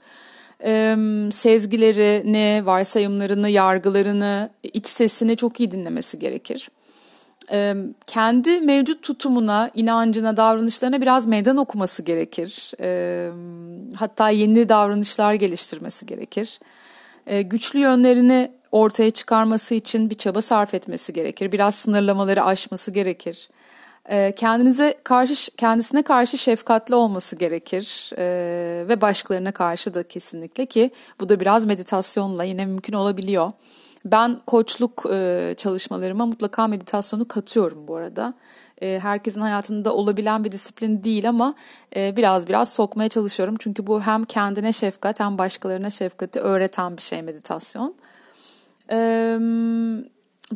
Sezgilerini, 1.32 2.66
varsayımlarını, 2.66 3.48
yargılarını, 3.48 4.50
iç 4.62 4.86
sesini 4.86 5.36
çok 5.36 5.60
iyi 5.60 5.72
dinlemesi 5.72 6.18
gerekir 6.18 6.70
kendi 8.06 8.60
mevcut 8.60 9.02
tutumuna, 9.02 9.70
inancına, 9.74 10.36
davranışlarına 10.36 11.00
biraz 11.00 11.26
meydan 11.26 11.56
okuması 11.56 12.02
gerekir. 12.02 12.72
Hatta 13.96 14.30
yeni 14.30 14.68
davranışlar 14.68 15.34
geliştirmesi 15.34 16.06
gerekir. 16.06 16.60
Güçlü 17.26 17.78
yönlerini 17.78 18.52
ortaya 18.72 19.10
çıkarması 19.10 19.74
için 19.74 20.10
bir 20.10 20.14
çaba 20.14 20.42
sarf 20.42 20.74
etmesi 20.74 21.12
gerekir. 21.12 21.52
Biraz 21.52 21.74
sınırlamaları 21.74 22.44
aşması 22.44 22.90
gerekir. 22.90 23.48
Kendinize 24.36 24.94
karşı 25.04 25.56
kendisine 25.56 26.02
karşı 26.02 26.38
şefkatli 26.38 26.94
olması 26.94 27.36
gerekir 27.36 28.10
ve 28.88 29.00
başkalarına 29.00 29.52
karşı 29.52 29.94
da 29.94 30.02
kesinlikle 30.02 30.66
ki 30.66 30.90
bu 31.20 31.28
da 31.28 31.40
biraz 31.40 31.64
meditasyonla 31.64 32.44
yine 32.44 32.66
mümkün 32.66 32.92
olabiliyor. 32.92 33.52
Ben 34.04 34.40
koçluk 34.46 35.06
e, 35.12 35.54
çalışmalarıma 35.56 36.26
mutlaka 36.26 36.66
meditasyonu 36.66 37.28
katıyorum 37.28 37.88
bu 37.88 37.96
arada. 37.96 38.34
E, 38.82 38.98
herkesin 39.02 39.40
hayatında 39.40 39.94
olabilen 39.94 40.44
bir 40.44 40.52
disiplin 40.52 41.04
değil 41.04 41.28
ama 41.28 41.54
e, 41.96 42.16
biraz 42.16 42.48
biraz 42.48 42.72
sokmaya 42.72 43.08
çalışıyorum. 43.08 43.56
Çünkü 43.58 43.86
bu 43.86 44.02
hem 44.02 44.24
kendine 44.24 44.72
şefkat 44.72 45.20
hem 45.20 45.38
başkalarına 45.38 45.90
şefkati 45.90 46.40
öğreten 46.40 46.96
bir 46.96 47.02
şey 47.02 47.22
meditasyon. 47.22 47.94
E, 48.92 49.38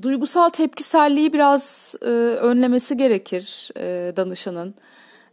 duygusal 0.03 0.49
tepkiselliği 0.49 1.33
biraz 1.33 1.95
e, 2.03 2.07
önlemesi 2.09 2.97
gerekir 2.97 3.71
e, 3.77 4.17
danışanın. 4.17 4.75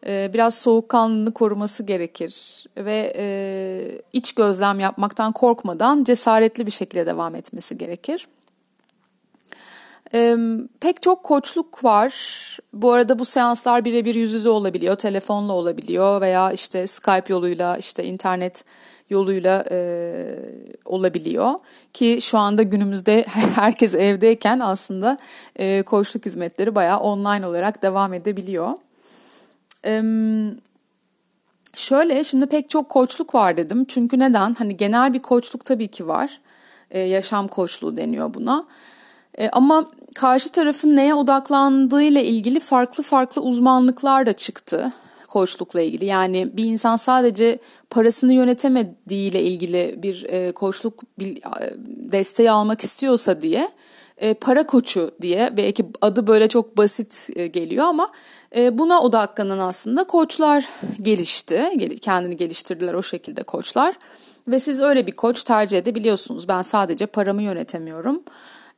E, 0.05 0.31
biraz 0.33 0.55
soğukkanlılığını 0.55 1.33
koruması 1.33 1.83
gerekir 1.83 2.65
ve 2.77 3.13
e, 3.15 3.25
iç 4.13 4.33
gözlem 4.33 4.79
yapmaktan 4.79 5.31
korkmadan 5.31 6.03
cesaretli 6.03 6.65
bir 6.65 6.71
şekilde 6.71 7.05
devam 7.05 7.35
etmesi 7.35 7.77
gerekir. 7.77 8.27
E, 10.13 10.37
pek 10.79 11.01
çok 11.01 11.23
koçluk 11.23 11.83
var. 11.83 12.13
Bu 12.73 12.91
arada 12.91 13.19
bu 13.19 13.25
seanslar 13.25 13.85
birebir 13.85 14.15
yüz 14.15 14.33
yüze 14.33 14.49
olabiliyor, 14.49 14.95
telefonla 14.95 15.53
olabiliyor 15.53 16.21
veya 16.21 16.51
işte 16.51 16.87
Skype 16.87 17.33
yoluyla, 17.33 17.77
işte 17.77 18.03
internet 18.03 18.63
yoluyla 19.11 19.65
e, 19.71 20.35
olabiliyor. 20.85 21.53
Ki 21.93 22.19
şu 22.21 22.37
anda 22.37 22.63
günümüzde 22.63 23.23
herkes 23.55 23.93
evdeyken 23.93 24.59
aslında 24.59 25.17
e, 25.55 25.83
koçluk 25.83 26.25
hizmetleri 26.25 26.75
bayağı 26.75 26.99
online 26.99 27.47
olarak 27.47 27.83
devam 27.83 28.13
edebiliyor. 28.13 28.73
Ee, 29.85 30.01
şöyle 31.73 32.23
şimdi 32.23 32.45
pek 32.45 32.69
çok 32.69 32.89
koçluk 32.89 33.35
var 33.35 33.57
dedim. 33.57 33.85
Çünkü 33.85 34.19
neden? 34.19 34.53
Hani 34.53 34.77
genel 34.77 35.13
bir 35.13 35.19
koçluk 35.19 35.65
tabii 35.65 35.87
ki 35.87 36.07
var. 36.07 36.39
Ee, 36.91 36.99
yaşam 36.99 37.47
koçluğu 37.47 37.97
deniyor 37.97 38.33
buna. 38.33 38.65
Ee, 39.37 39.49
ama 39.49 39.89
karşı 40.15 40.51
tarafın 40.51 40.95
neye 40.95 41.13
odaklandığıyla 41.13 42.21
ilgili 42.21 42.59
farklı 42.59 43.03
farklı 43.03 43.41
uzmanlıklar 43.41 44.25
da 44.25 44.33
çıktı 44.33 44.91
koçlukla 45.31 45.81
ilgili. 45.81 46.05
Yani 46.05 46.57
bir 46.57 46.65
insan 46.65 46.95
sadece 46.95 47.59
parasını 47.89 48.33
yönetemediğiyle 48.33 49.43
ilgili 49.43 49.95
bir 50.03 50.25
e, 50.29 50.51
koçluk 50.51 51.03
e, 51.21 51.35
desteği 52.11 52.51
almak 52.51 52.83
istiyorsa 52.83 53.41
diye 53.41 53.71
e, 54.17 54.33
para 54.33 54.67
koçu 54.67 55.11
diye 55.21 55.53
belki 55.57 55.85
adı 56.01 56.27
böyle 56.27 56.47
çok 56.47 56.77
basit 56.77 57.29
e, 57.35 57.47
geliyor 57.47 57.85
ama 57.85 58.07
e, 58.55 58.77
buna 58.77 59.01
odaklanan 59.01 59.59
aslında 59.59 60.03
koçlar 60.03 60.69
gelişti. 61.01 61.69
Kendini 62.01 62.37
geliştirdiler 62.37 62.93
o 62.93 63.03
şekilde 63.03 63.43
koçlar. 63.43 63.95
Ve 64.47 64.59
siz 64.59 64.81
öyle 64.81 65.07
bir 65.07 65.11
koç 65.11 65.43
tercih 65.43 65.77
edebiliyorsunuz. 65.77 66.47
Ben 66.47 66.61
sadece 66.61 67.05
paramı 67.05 67.41
yönetemiyorum 67.41 68.23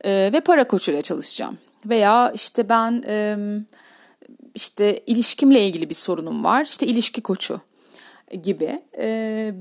e, 0.01 0.29
ve 0.33 0.41
para 0.41 0.67
koçuyla 0.67 1.01
çalışacağım. 1.01 1.57
Veya 1.85 2.31
işte 2.35 2.69
ben 2.69 3.03
e, 3.07 3.37
işte 4.55 5.03
ilişkimle 5.07 5.67
ilgili 5.67 5.89
bir 5.89 5.95
sorunum 5.95 6.43
var. 6.43 6.63
İşte 6.63 6.85
ilişki 6.85 7.21
koçu 7.21 7.61
gibi. 8.43 8.79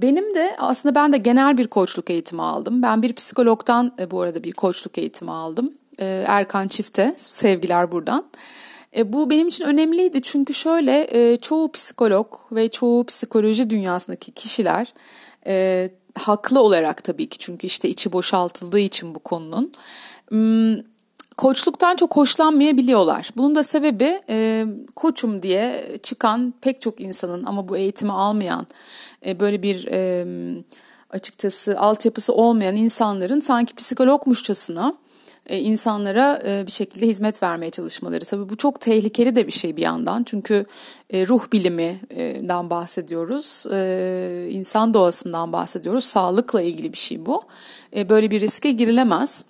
Benim 0.02 0.34
de 0.34 0.54
aslında 0.58 0.94
ben 0.94 1.12
de 1.12 1.16
genel 1.16 1.58
bir 1.58 1.66
koçluk 1.66 2.11
eğitimi 2.11 2.42
aldım. 2.42 2.82
Ben 2.82 3.02
bir 3.02 3.12
psikologdan 3.12 3.94
bu 4.11 4.20
arada 4.20 4.44
bir 4.44 4.52
koçluk 4.52 4.99
eğitimi 4.99 5.30
aldım. 5.30 5.72
Erkan 5.99 6.68
Çift'e 6.68 7.14
sevgiler 7.16 7.92
buradan. 7.92 8.25
E, 8.96 9.12
bu 9.12 9.30
benim 9.30 9.49
için 9.49 9.64
önemliydi 9.64 10.22
çünkü 10.22 10.54
şöyle 10.54 11.06
e, 11.11 11.37
çoğu 11.37 11.72
psikolog 11.72 12.34
ve 12.52 12.68
çoğu 12.68 13.06
psikoloji 13.06 13.70
dünyasındaki 13.70 14.32
kişiler 14.32 14.94
e, 15.46 15.90
haklı 16.14 16.61
olarak 16.61 17.04
tabii 17.04 17.28
ki 17.28 17.38
çünkü 17.38 17.66
işte 17.66 17.88
içi 17.88 18.12
boşaltıldığı 18.12 18.78
için 18.78 19.14
bu 19.14 19.18
konunun 19.18 19.72
hmm, 20.28 20.76
koçluktan 21.36 21.96
çok 21.96 22.16
hoşlanmayabiliyorlar. 22.16 23.30
Bunun 23.36 23.54
da 23.54 23.62
sebebi 23.62 24.20
e, 24.28 24.66
koçum 24.96 25.42
diye 25.42 25.96
çıkan 26.02 26.54
pek 26.60 26.82
çok 26.82 27.00
insanın 27.00 27.44
ama 27.44 27.68
bu 27.68 27.76
eğitimi 27.76 28.12
almayan 28.12 28.66
e, 29.26 29.40
böyle 29.40 29.62
bir 29.62 29.86
e, 29.86 30.26
açıkçası 31.10 31.80
altyapısı 31.80 32.34
olmayan 32.34 32.76
insanların 32.76 33.40
sanki 33.40 33.74
psikologmuşçasına 33.74 34.94
e, 35.46 35.58
insanlara 35.58 36.42
e, 36.46 36.66
bir 36.66 36.72
şekilde 36.72 37.06
hizmet 37.06 37.42
vermeye 37.42 37.70
çalışmaları. 37.70 38.24
Tabii 38.24 38.48
bu 38.48 38.56
çok 38.56 38.80
tehlikeli 38.80 39.34
de 39.34 39.46
bir 39.46 39.52
şey 39.52 39.76
bir 39.76 39.82
yandan. 39.82 40.22
Çünkü 40.22 40.66
e, 41.10 41.26
ruh 41.26 41.52
biliminden 41.52 42.70
bahsediyoruz, 42.70 43.66
insan 44.54 44.94
doğasından 44.94 45.52
bahsediyoruz. 45.52 46.04
Sağlıkla 46.04 46.62
ilgili 46.62 46.92
bir 46.92 46.98
şey 46.98 47.26
bu. 47.26 47.42
Böyle 48.08 48.30
bir 48.30 48.40
riske 48.40 48.72
girilemez. 48.72 49.44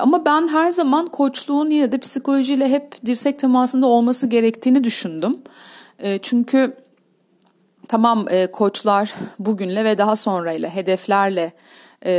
Ama 0.00 0.26
ben 0.26 0.48
her 0.48 0.70
zaman 0.70 1.06
koçluğun 1.06 1.70
yine 1.70 1.92
de 1.92 1.98
psikolojiyle 1.98 2.68
hep 2.68 3.06
dirsek 3.06 3.38
temasında 3.38 3.86
olması 3.86 4.26
gerektiğini 4.26 4.84
düşündüm. 4.84 5.38
Çünkü 6.22 6.76
tamam 7.88 8.26
koçlar 8.52 9.14
bugünle 9.38 9.84
ve 9.84 9.98
daha 9.98 10.16
sonrayla 10.16 10.68
hedeflerle 10.70 11.52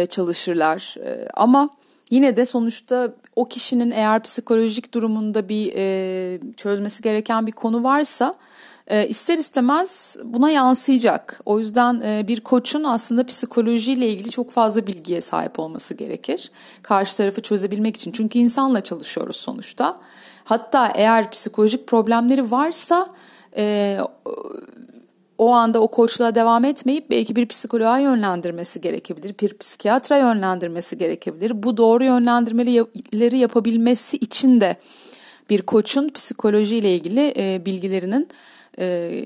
çalışırlar 0.10 0.96
ama 1.34 1.70
Yine 2.10 2.38
de 2.38 2.46
sonuçta 2.46 3.14
o 3.40 3.48
kişinin 3.48 3.92
eğer 3.92 4.24
psikolojik 4.24 4.94
durumunda 4.94 5.50
bir 5.50 5.74
e, 5.76 6.40
çözmesi 6.58 7.02
gereken 7.02 7.48
bir 7.48 7.52
konu 7.52 7.84
varsa 7.84 8.34
e, 8.88 9.08
ister 9.08 9.38
istemez 9.38 10.16
buna 10.24 10.52
yansıyacak. 10.52 11.42
O 11.46 11.60
yüzden 11.60 12.02
e, 12.02 12.28
bir 12.28 12.40
koçun 12.40 12.84
aslında 12.84 13.26
psikolojiyle 13.26 14.10
ilgili 14.10 14.30
çok 14.30 14.52
fazla 14.52 14.88
bilgiye 14.88 15.22
sahip 15.22 15.60
olması 15.60 15.94
gerekir. 15.94 16.52
Karşı 16.84 17.18
tarafı 17.18 17.42
çözebilmek 17.42 17.96
için. 17.96 18.12
Çünkü 18.12 18.40
insanla 18.40 18.82
çalışıyoruz 18.82 19.36
sonuçta. 19.36 19.96
Hatta 20.44 20.92
eğer 20.96 21.32
psikolojik 21.32 21.88
problemleri 21.88 22.52
varsa 22.52 23.08
e, 23.58 23.98
o 25.40 25.54
anda 25.54 25.82
o 25.82 25.88
koçluğa 25.88 26.36
devam 26.36 26.66
etmeyip 26.66 27.10
belki 27.10 27.36
bir 27.36 27.46
psikoloğa 27.46 28.00
yönlendirmesi 28.00 28.82
gerekebilir, 28.82 29.36
bir 29.42 29.58
psikiyatra 29.58 30.18
yönlendirmesi 30.18 30.98
gerekebilir. 30.98 31.64
Bu 31.64 31.78
doğru 31.78 32.04
yönlendirmeleri 32.04 33.38
yapabilmesi 33.38 34.18
için 34.18 34.62
de 34.62 34.76
bir 35.50 35.62
koçun 35.62 36.10
psikolojiyle 36.10 36.96
ilgili 36.96 37.34
e, 37.38 37.66
bilgilerinin 37.66 38.28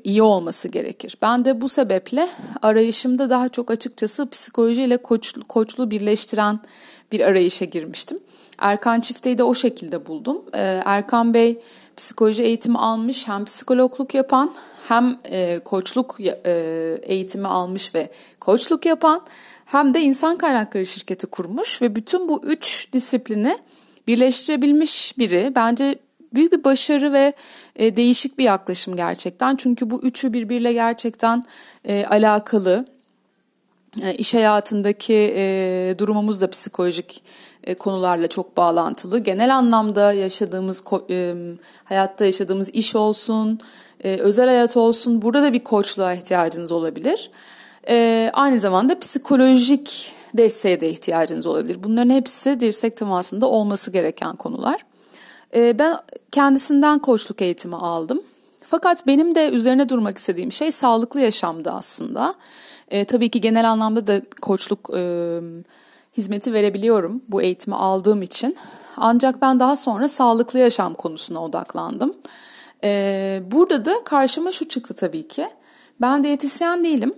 iyi 0.03 0.21
olması 0.23 0.67
gerekir. 0.67 1.17
Ben 1.21 1.45
de 1.45 1.61
bu 1.61 1.69
sebeple 1.69 2.29
arayışımda 2.61 3.29
daha 3.29 3.49
çok 3.49 3.71
açıkçası 3.71 4.29
psikolojiyle 4.29 4.97
koç, 4.97 5.33
koçluğu 5.47 5.91
birleştiren 5.91 6.59
bir 7.11 7.19
arayışa 7.19 7.65
girmiştim. 7.65 8.19
Erkan 8.59 8.99
Çifte'yi 8.99 9.37
de 9.37 9.43
o 9.43 9.55
şekilde 9.55 10.05
buldum. 10.05 10.41
E, 10.53 10.81
Erkan 10.85 11.33
Bey 11.33 11.59
psikoloji 11.97 12.43
eğitimi 12.43 12.77
almış 12.77 13.27
hem 13.27 13.45
psikologluk 13.45 14.13
yapan 14.13 14.53
hem 14.87 15.17
e, 15.25 15.59
koçluk 15.59 16.17
e, 16.19 16.51
eğitimi 17.01 17.47
almış 17.47 17.95
ve 17.95 18.09
koçluk 18.39 18.85
yapan 18.85 19.21
hem 19.65 19.93
de 19.93 20.01
insan 20.01 20.37
kaynakları 20.37 20.85
şirketi 20.85 21.27
kurmuş 21.27 21.81
ve 21.81 21.95
bütün 21.95 22.29
bu 22.29 22.41
üç 22.43 22.93
disiplini 22.93 23.57
birleştirebilmiş 24.07 25.17
biri. 25.17 25.51
Bence 25.55 25.99
büyük 26.33 26.51
bir 26.51 26.63
başarı 26.63 27.13
ve 27.13 27.33
e, 27.75 27.95
değişik 27.95 28.37
bir 28.37 28.43
yaklaşım 28.43 28.95
gerçekten. 28.95 29.55
Çünkü 29.55 29.89
bu 29.89 30.01
üçü 30.01 30.33
birbiriyle 30.33 30.73
gerçekten 30.73 31.43
e, 31.85 32.05
alakalı. 32.05 32.85
E, 34.01 34.13
iş 34.13 34.33
hayatındaki 34.33 35.33
e, 35.35 35.95
durumumuz 35.97 36.41
da 36.41 36.49
psikolojik 36.49 37.23
e, 37.63 37.73
konularla 37.73 38.27
çok 38.27 38.57
bağlantılı. 38.57 39.19
Genel 39.19 39.55
anlamda 39.55 40.13
yaşadığımız, 40.13 40.83
e, 41.09 41.35
hayatta 41.83 42.25
yaşadığımız 42.25 42.69
iş 42.69 42.95
olsun, 42.95 43.59
e, 44.03 44.17
özel 44.17 44.45
hayat 44.45 44.77
olsun 44.77 45.21
burada 45.21 45.43
da 45.43 45.53
bir 45.53 45.63
koçluğa 45.63 46.13
ihtiyacınız 46.13 46.71
olabilir. 46.71 47.31
E, 47.89 48.31
aynı 48.33 48.59
zamanda 48.59 48.99
psikolojik 48.99 50.13
desteğe 50.33 50.81
de 50.81 50.89
ihtiyacınız 50.89 51.45
olabilir. 51.45 51.83
Bunların 51.83 52.09
hepsi 52.09 52.59
dirsek 52.59 52.97
temasında 52.97 53.47
olması 53.49 53.91
gereken 53.91 54.35
konular. 54.35 54.81
E, 55.55 55.79
ben 55.79 55.97
kendisinden 56.31 56.99
koçluk 56.99 57.41
eğitimi 57.41 57.75
aldım. 57.75 58.19
Fakat 58.61 59.07
benim 59.07 59.35
de 59.35 59.49
üzerine 59.49 59.89
durmak 59.89 60.17
istediğim 60.17 60.51
şey 60.51 60.71
sağlıklı 60.71 61.21
yaşamdı 61.21 61.71
aslında. 61.71 62.35
E, 62.89 63.05
tabii 63.05 63.29
ki 63.29 63.41
genel 63.41 63.69
anlamda 63.71 64.07
da 64.07 64.21
koçluk 64.41 64.89
e, 64.95 65.39
hizmeti 66.17 66.53
verebiliyorum 66.53 67.21
bu 67.29 67.41
eğitimi 67.41 67.75
aldığım 67.75 68.21
için. 68.21 68.55
Ancak 68.97 69.41
ben 69.41 69.59
daha 69.59 69.75
sonra 69.75 70.07
sağlıklı 70.07 70.59
yaşam 70.59 70.93
konusuna 70.93 71.43
odaklandım. 71.43 72.13
E, 72.83 73.41
burada 73.51 73.85
da 73.85 74.03
karşıma 74.03 74.51
şu 74.51 74.67
çıktı 74.67 74.93
tabii 74.93 75.27
ki. 75.27 75.47
Ben 76.01 76.23
diyetisyen 76.23 76.83
değilim 76.83 77.13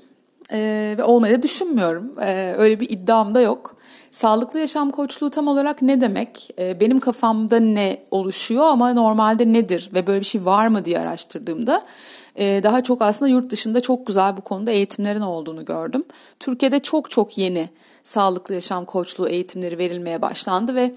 e, 0.51 0.95
ve 0.97 1.03
olmayı 1.03 1.37
da 1.37 1.43
düşünmüyorum. 1.43 2.19
E, 2.19 2.53
öyle 2.57 2.79
bir 2.79 2.89
iddiam 2.89 3.35
da 3.35 3.41
yok. 3.41 3.75
Sağlıklı 4.15 4.59
yaşam 4.59 4.89
koçluğu 4.89 5.29
tam 5.29 5.47
olarak 5.47 5.81
ne 5.81 6.01
demek? 6.01 6.49
E, 6.59 6.79
benim 6.79 6.99
kafamda 6.99 7.59
ne 7.59 7.97
oluşuyor 8.11 8.65
ama 8.65 8.93
normalde 8.93 9.53
nedir 9.53 9.89
ve 9.93 10.07
böyle 10.07 10.19
bir 10.19 10.25
şey 10.25 10.45
var 10.45 10.67
mı 10.67 10.85
diye 10.85 10.99
araştırdığımda 10.99 11.81
e, 12.35 12.63
daha 12.63 12.83
çok 12.83 13.01
aslında 13.01 13.31
yurt 13.31 13.51
dışında 13.51 13.79
çok 13.79 14.07
güzel 14.07 14.37
bu 14.37 14.41
konuda 14.41 14.71
eğitimlerin 14.71 15.21
olduğunu 15.21 15.65
gördüm. 15.65 16.03
Türkiye'de 16.39 16.79
çok 16.79 17.11
çok 17.11 17.37
yeni 17.37 17.69
sağlıklı 18.03 18.53
yaşam 18.53 18.85
koçluğu 18.85 19.27
eğitimleri 19.27 19.77
verilmeye 19.77 20.21
başlandı 20.21 20.75
ve 20.75 20.95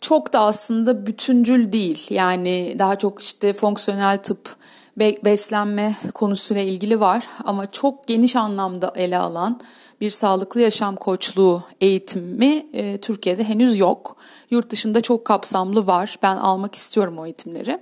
çok 0.00 0.32
da 0.32 0.40
aslında 0.40 1.06
bütüncül 1.06 1.72
değil. 1.72 2.06
Yani 2.10 2.76
daha 2.78 2.96
çok 2.96 3.22
işte 3.22 3.52
fonksiyonel 3.52 4.18
tıp, 4.18 4.56
beslenme 4.98 5.94
konusuyla 6.14 6.62
ilgili 6.62 7.00
var 7.00 7.28
ama 7.44 7.70
çok 7.70 8.06
geniş 8.06 8.36
anlamda 8.36 8.92
ele 8.96 9.18
alan 9.18 9.60
bir 10.02 10.10
sağlıklı 10.10 10.60
yaşam 10.60 10.96
koçluğu 10.96 11.62
eğitimi 11.80 12.66
e, 12.72 12.98
Türkiye'de 12.98 13.44
henüz 13.44 13.76
yok. 13.76 14.16
Yurt 14.50 14.70
dışında 14.70 15.00
çok 15.00 15.24
kapsamlı 15.24 15.86
var. 15.86 16.18
Ben 16.22 16.36
almak 16.36 16.74
istiyorum 16.74 17.18
o 17.18 17.24
eğitimleri. 17.26 17.78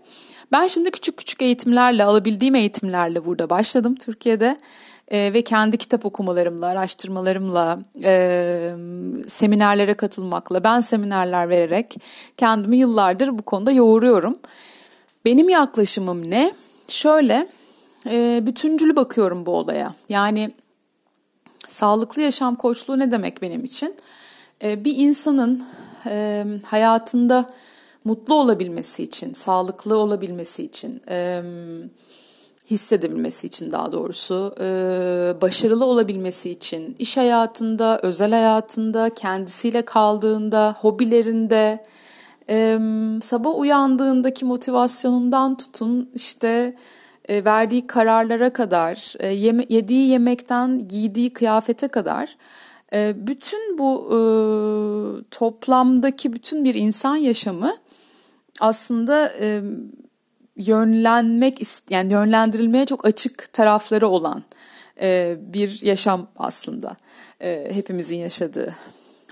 Ben 0.53 0.67
şimdi 0.67 0.91
küçük 0.91 1.17
küçük 1.17 1.43
eğitimlerle, 1.43 2.05
alabildiğim 2.05 2.55
eğitimlerle 2.55 3.25
burada 3.25 3.51
başladım 3.51 3.95
Türkiye'de. 3.95 4.59
E, 5.09 5.33
ve 5.33 5.43
kendi 5.43 5.77
kitap 5.77 6.07
okumalarımla, 6.07 6.67
araştırmalarımla, 6.67 7.79
e, 8.03 8.73
seminerlere 9.29 9.95
katılmakla, 9.95 10.65
ben 10.65 10.81
seminerler 10.81 11.49
vererek 11.49 11.97
kendimi 12.37 12.77
yıllardır 12.77 13.39
bu 13.39 13.43
konuda 13.43 13.71
yoğuruyorum. 13.71 14.35
Benim 15.25 15.49
yaklaşımım 15.49 16.31
ne? 16.31 16.53
Şöyle, 16.89 17.49
e, 18.11 18.47
bütüncül 18.47 18.97
bakıyorum 18.97 19.47
bu 19.47 19.51
olaya. 19.51 19.95
Yani 20.09 20.51
sağlıklı 21.71 22.23
yaşam 22.23 22.55
koçluğu 22.55 22.99
ne 22.99 23.11
demek 23.11 23.43
benim 23.43 23.65
için? 23.65 23.95
E, 24.63 24.85
bir 24.85 24.97
insanın 24.97 25.65
e, 26.07 26.45
hayatında 26.67 27.47
mutlu 28.05 28.35
olabilmesi 28.35 29.03
için, 29.03 29.33
sağlıklı 29.33 29.97
olabilmesi 29.97 30.65
için, 30.65 31.03
e, 31.09 31.43
hissedebilmesi 32.71 33.47
için 33.47 33.73
daha 33.73 33.93
doğrusu, 33.93 34.55
e, 34.61 34.65
başarılı 35.41 35.85
olabilmesi 35.85 36.51
için, 36.51 36.97
iş 36.99 37.17
hayatında, 37.17 38.01
özel 38.03 38.31
hayatında, 38.31 39.11
kendisiyle 39.11 39.85
kaldığında, 39.85 40.77
hobilerinde, 40.81 41.85
sabah 43.23 43.59
uyandığındaki 43.59 44.45
motivasyonundan 44.45 45.57
tutun 45.57 46.11
işte 46.15 46.77
e, 47.29 47.45
verdiği 47.45 47.87
kararlara 47.87 48.53
kadar, 48.53 49.15
e, 49.19 49.29
yediği 49.69 50.09
yemekten 50.09 50.89
giydiği 50.89 51.33
kıyafete 51.33 51.89
kadar 51.89 52.37
e, 52.93 53.27
bütün 53.27 53.79
bu 53.79 54.07
e, 54.09 54.19
toplamdaki 55.31 56.33
bütün 56.33 56.65
bir 56.65 56.75
insan 56.75 57.17
yaşamı 57.17 57.75
aslında 58.61 59.33
e, 59.41 59.63
yönlenmek 60.57 61.63
yani 61.91 62.13
yönlendirilmeye 62.13 62.85
çok 62.85 63.07
açık 63.07 63.53
tarafları 63.53 64.09
olan 64.09 64.43
e, 65.01 65.37
bir 65.41 65.83
yaşam 65.83 66.29
aslında 66.37 66.97
e, 67.41 67.75
hepimizin 67.75 68.17
yaşadığı. 68.17 68.75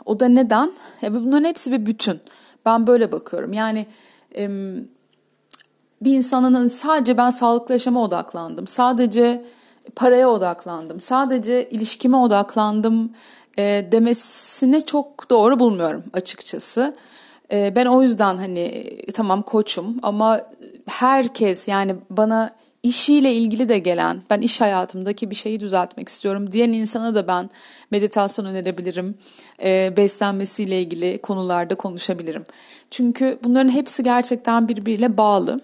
O 0.04 0.20
da 0.20 0.28
neden? 0.28 0.72
Ya 1.02 1.14
bunların 1.14 1.44
hepsi 1.44 1.72
bir 1.72 1.86
bütün. 1.86 2.20
Ben 2.66 2.86
böyle 2.86 3.12
bakıyorum. 3.12 3.52
Yani 3.52 3.86
e, 4.36 4.48
bir 6.00 6.16
insanın 6.16 6.68
sadece 6.68 7.16
ben 7.16 7.30
sağlıklı 7.30 7.74
yaşama 7.74 8.02
odaklandım. 8.02 8.66
Sadece 8.66 9.44
paraya 9.96 10.30
odaklandım. 10.30 11.00
Sadece 11.00 11.68
ilişkime 11.70 12.16
odaklandım 12.16 13.12
e, 13.58 13.62
demesini 13.92 14.86
çok 14.86 15.30
doğru 15.30 15.58
bulmuyorum 15.58 16.04
açıkçası. 16.12 16.94
E, 17.52 17.76
ben 17.76 17.86
o 17.86 18.02
yüzden 18.02 18.36
hani 18.36 18.84
tamam 19.14 19.42
koçum 19.42 19.96
ama 20.02 20.40
herkes 20.86 21.68
yani 21.68 21.94
bana 22.10 22.50
işiyle 22.82 23.32
ilgili 23.34 23.68
de 23.68 23.78
gelen 23.78 24.22
ben 24.30 24.40
iş 24.40 24.60
hayatımdaki 24.60 25.30
bir 25.30 25.34
şeyi 25.34 25.60
düzeltmek 25.60 26.08
istiyorum 26.08 26.52
diyen 26.52 26.72
insana 26.72 27.14
da 27.14 27.26
ben 27.26 27.50
meditasyon 27.90 28.46
önerebilirim. 28.46 29.14
E, 29.62 29.96
beslenmesiyle 29.96 30.80
ilgili 30.80 31.18
konularda 31.18 31.74
konuşabilirim. 31.74 32.46
Çünkü 32.90 33.38
bunların 33.44 33.68
hepsi 33.68 34.02
gerçekten 34.02 34.68
birbiriyle 34.68 35.16
bağlı. 35.16 35.60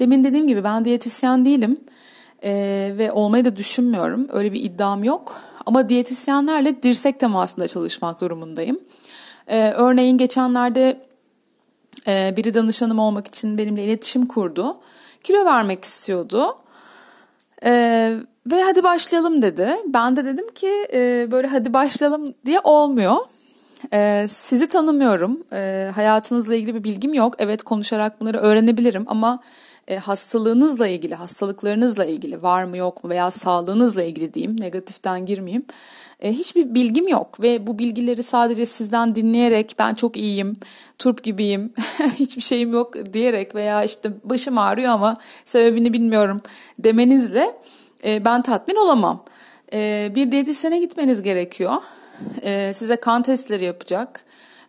Demin 0.00 0.24
dediğim 0.24 0.46
gibi 0.46 0.64
ben 0.64 0.84
diyetisyen 0.84 1.44
değilim 1.44 1.80
e, 2.42 2.52
ve 2.98 3.12
olmayı 3.12 3.44
da 3.44 3.56
düşünmüyorum. 3.56 4.28
Öyle 4.32 4.52
bir 4.52 4.64
iddiam 4.64 5.04
yok. 5.04 5.40
Ama 5.66 5.88
diyetisyenlerle 5.88 6.82
dirsek 6.82 7.20
temasında 7.20 7.68
çalışmak 7.68 8.20
durumundayım. 8.20 8.80
E, 9.46 9.70
örneğin 9.70 10.18
geçenlerde 10.18 11.00
e, 12.06 12.34
biri 12.36 12.54
danışanım 12.54 12.98
olmak 12.98 13.26
için 13.26 13.58
benimle 13.58 13.84
iletişim 13.84 14.26
kurdu. 14.26 14.76
Kilo 15.24 15.44
vermek 15.44 15.84
istiyordu. 15.84 16.58
E, 17.64 17.70
ve 18.46 18.62
hadi 18.62 18.84
başlayalım 18.84 19.42
dedi. 19.42 19.76
Ben 19.86 20.16
de 20.16 20.24
dedim 20.24 20.48
ki 20.54 20.86
e, 20.92 21.28
böyle 21.30 21.46
hadi 21.46 21.74
başlayalım 21.74 22.34
diye 22.46 22.60
olmuyor. 22.60 23.16
E, 23.92 24.26
sizi 24.28 24.66
tanımıyorum. 24.68 25.44
E, 25.52 25.90
hayatınızla 25.94 26.54
ilgili 26.54 26.74
bir 26.74 26.84
bilgim 26.84 27.14
yok. 27.14 27.34
Evet 27.38 27.62
konuşarak 27.62 28.20
bunları 28.20 28.38
öğrenebilirim 28.38 29.04
ama 29.06 29.38
e, 29.88 29.96
hastalığınızla 29.96 30.88
ilgili, 30.88 31.14
hastalıklarınızla 31.14 32.04
ilgili 32.04 32.42
var 32.42 32.64
mı 32.64 32.76
yok 32.76 33.04
mu 33.04 33.10
veya 33.10 33.30
sağlığınızla 33.30 34.02
ilgili 34.02 34.34
diyeyim, 34.34 34.60
negatiften 34.60 35.26
girmeyeyim. 35.26 35.64
E, 36.20 36.32
hiçbir 36.32 36.74
bilgim 36.74 37.08
yok 37.08 37.42
ve 37.42 37.66
bu 37.66 37.78
bilgileri 37.78 38.22
sadece 38.22 38.66
sizden 38.66 39.14
dinleyerek 39.14 39.74
ben 39.78 39.94
çok 39.94 40.16
iyiyim, 40.16 40.56
turp 40.98 41.22
gibiyim, 41.22 41.72
hiçbir 42.18 42.42
şeyim 42.42 42.72
yok 42.72 42.94
diyerek 43.12 43.54
veya 43.54 43.84
işte 43.84 44.10
başım 44.24 44.58
ağrıyor 44.58 44.92
ama 44.92 45.16
sebebini 45.44 45.92
bilmiyorum 45.92 46.40
demenizle 46.78 47.52
e, 48.04 48.24
ben 48.24 48.42
tatmin 48.42 48.76
olamam. 48.76 49.24
E, 49.72 50.12
bir 50.14 50.32
diyetisyene 50.32 50.78
gitmeniz 50.78 51.22
gerekiyor. 51.22 51.74
Size 52.72 52.96
kan 52.96 53.22
testleri 53.22 53.64
yapacak. 53.64 54.24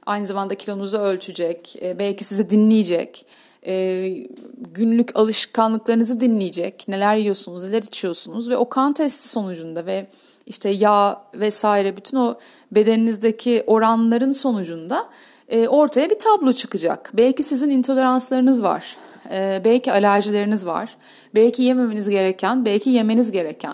Aynı 0.05 0.25
zamanda 0.25 0.55
kilonuzu 0.55 0.97
ölçecek. 0.97 1.79
Belki 1.99 2.23
sizi 2.23 2.49
dinleyecek 2.49 3.25
e, 3.67 4.07
günlük 4.73 5.15
alışkanlıklarınızı 5.15 6.19
dinleyecek. 6.19 6.85
Neler 6.87 7.15
yiyorsunuz, 7.15 7.63
neler 7.63 7.81
içiyorsunuz 7.81 8.49
ve 8.49 8.57
o 8.57 8.69
kan 8.69 8.93
testi 8.93 9.29
sonucunda 9.29 9.85
ve 9.85 10.07
işte 10.45 10.69
yağ 10.69 11.21
vesaire 11.33 11.97
bütün 11.97 12.17
o 12.17 12.37
bedeninizdeki 12.71 13.63
oranların 13.67 14.31
sonucunda 14.31 15.05
e, 15.49 15.67
ortaya 15.67 16.09
bir 16.09 16.19
tablo 16.19 16.53
çıkacak. 16.53 17.11
Belki 17.13 17.43
sizin 17.43 17.69
intoleranslarınız 17.69 18.63
var. 18.63 18.97
E, 19.31 19.61
belki 19.65 19.91
alerjileriniz 19.91 20.65
var. 20.65 20.97
Belki 21.35 21.63
yememeniz 21.63 22.09
gereken, 22.09 22.65
belki 22.65 22.89
yemeniz 22.89 23.31
gereken. 23.31 23.73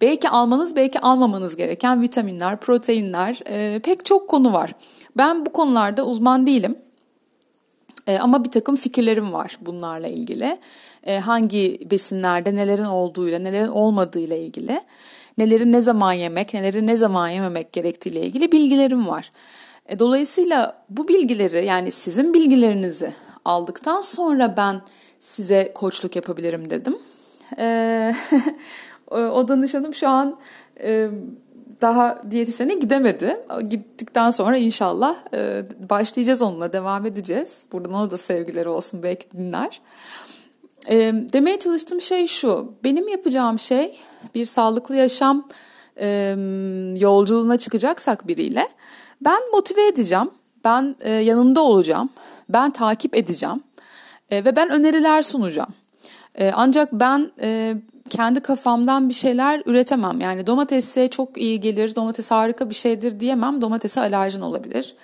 Belki 0.00 0.28
almanız, 0.28 0.76
belki 0.76 1.00
almamanız 1.00 1.56
gereken 1.56 2.02
vitaminler, 2.02 2.60
proteinler, 2.60 3.40
e, 3.46 3.78
pek 3.78 4.04
çok 4.04 4.28
konu 4.28 4.52
var. 4.52 4.74
Ben 5.16 5.46
bu 5.46 5.52
konularda 5.52 6.06
uzman 6.06 6.46
değilim. 6.46 6.76
E, 8.06 8.18
ama 8.18 8.44
bir 8.44 8.50
takım 8.50 8.76
fikirlerim 8.76 9.32
var 9.32 9.58
bunlarla 9.60 10.06
ilgili. 10.06 10.58
E, 11.04 11.18
hangi 11.18 11.78
besinlerde 11.90 12.54
nelerin 12.54 12.84
olduğuyla, 12.84 13.38
nelerin 13.38 13.68
olmadığıyla 13.68 14.36
ilgili. 14.36 14.80
Neleri 15.38 15.72
ne 15.72 15.80
zaman 15.80 16.12
yemek, 16.12 16.54
neleri 16.54 16.86
ne 16.86 16.96
zaman 16.96 17.28
yememek 17.28 17.72
gerektiğiyle 17.72 18.20
ilgili 18.20 18.52
bilgilerim 18.52 19.08
var. 19.08 19.30
E, 19.86 19.98
dolayısıyla 19.98 20.84
bu 20.90 21.08
bilgileri 21.08 21.66
yani 21.66 21.90
sizin 21.90 22.34
bilgilerinizi 22.34 23.12
aldıktan 23.44 24.00
sonra 24.00 24.56
ben 24.56 24.82
size 25.20 25.72
koçluk 25.74 26.16
yapabilirim 26.16 26.70
dedim. 26.70 26.98
E, 27.58 28.12
o 29.10 29.48
danışanım 29.48 29.94
şu 29.94 30.08
an 30.08 30.38
daha 31.80 32.22
diyetisyene 32.30 32.74
gidemedi. 32.74 33.36
Gittikten 33.68 34.30
sonra 34.30 34.56
inşallah 34.56 35.16
e, 35.34 35.62
başlayacağız 35.90 36.42
onunla, 36.42 36.72
devam 36.72 37.06
edeceğiz. 37.06 37.66
Buradan 37.72 37.92
ona 37.92 38.10
da 38.10 38.16
sevgileri 38.16 38.68
olsun 38.68 39.02
belki 39.02 39.30
dinler. 39.30 39.80
E, 40.88 40.96
demeye 41.32 41.58
çalıştığım 41.58 42.00
şey 42.00 42.26
şu. 42.26 42.72
Benim 42.84 43.08
yapacağım 43.08 43.58
şey 43.58 44.00
bir 44.34 44.44
sağlıklı 44.44 44.96
yaşam 44.96 45.48
e, 46.00 46.06
yolculuğuna 46.96 47.56
çıkacaksak 47.56 48.28
biriyle 48.28 48.68
ben 49.20 49.40
motive 49.52 49.86
edeceğim. 49.86 50.30
Ben 50.64 50.96
yanında 51.20 51.60
olacağım. 51.60 52.08
Ben 52.48 52.70
takip 52.70 53.16
edeceğim. 53.16 53.62
Ve 54.32 54.56
ben 54.56 54.70
öneriler 54.70 55.22
sunacağım. 55.22 55.68
Ancak 56.52 56.92
ben 56.92 57.30
kendi 58.16 58.40
kafamdan 58.40 59.08
bir 59.08 59.14
şeyler 59.14 59.62
üretemem. 59.66 60.20
Yani 60.20 60.46
domatese 60.46 61.08
çok 61.08 61.38
iyi 61.38 61.60
gelir, 61.60 61.96
domates 61.96 62.30
harika 62.30 62.70
bir 62.70 62.74
şeydir 62.74 63.20
diyemem. 63.20 63.60
Domatese 63.60 64.00
alerjin 64.00 64.40
olabilir. 64.40 64.94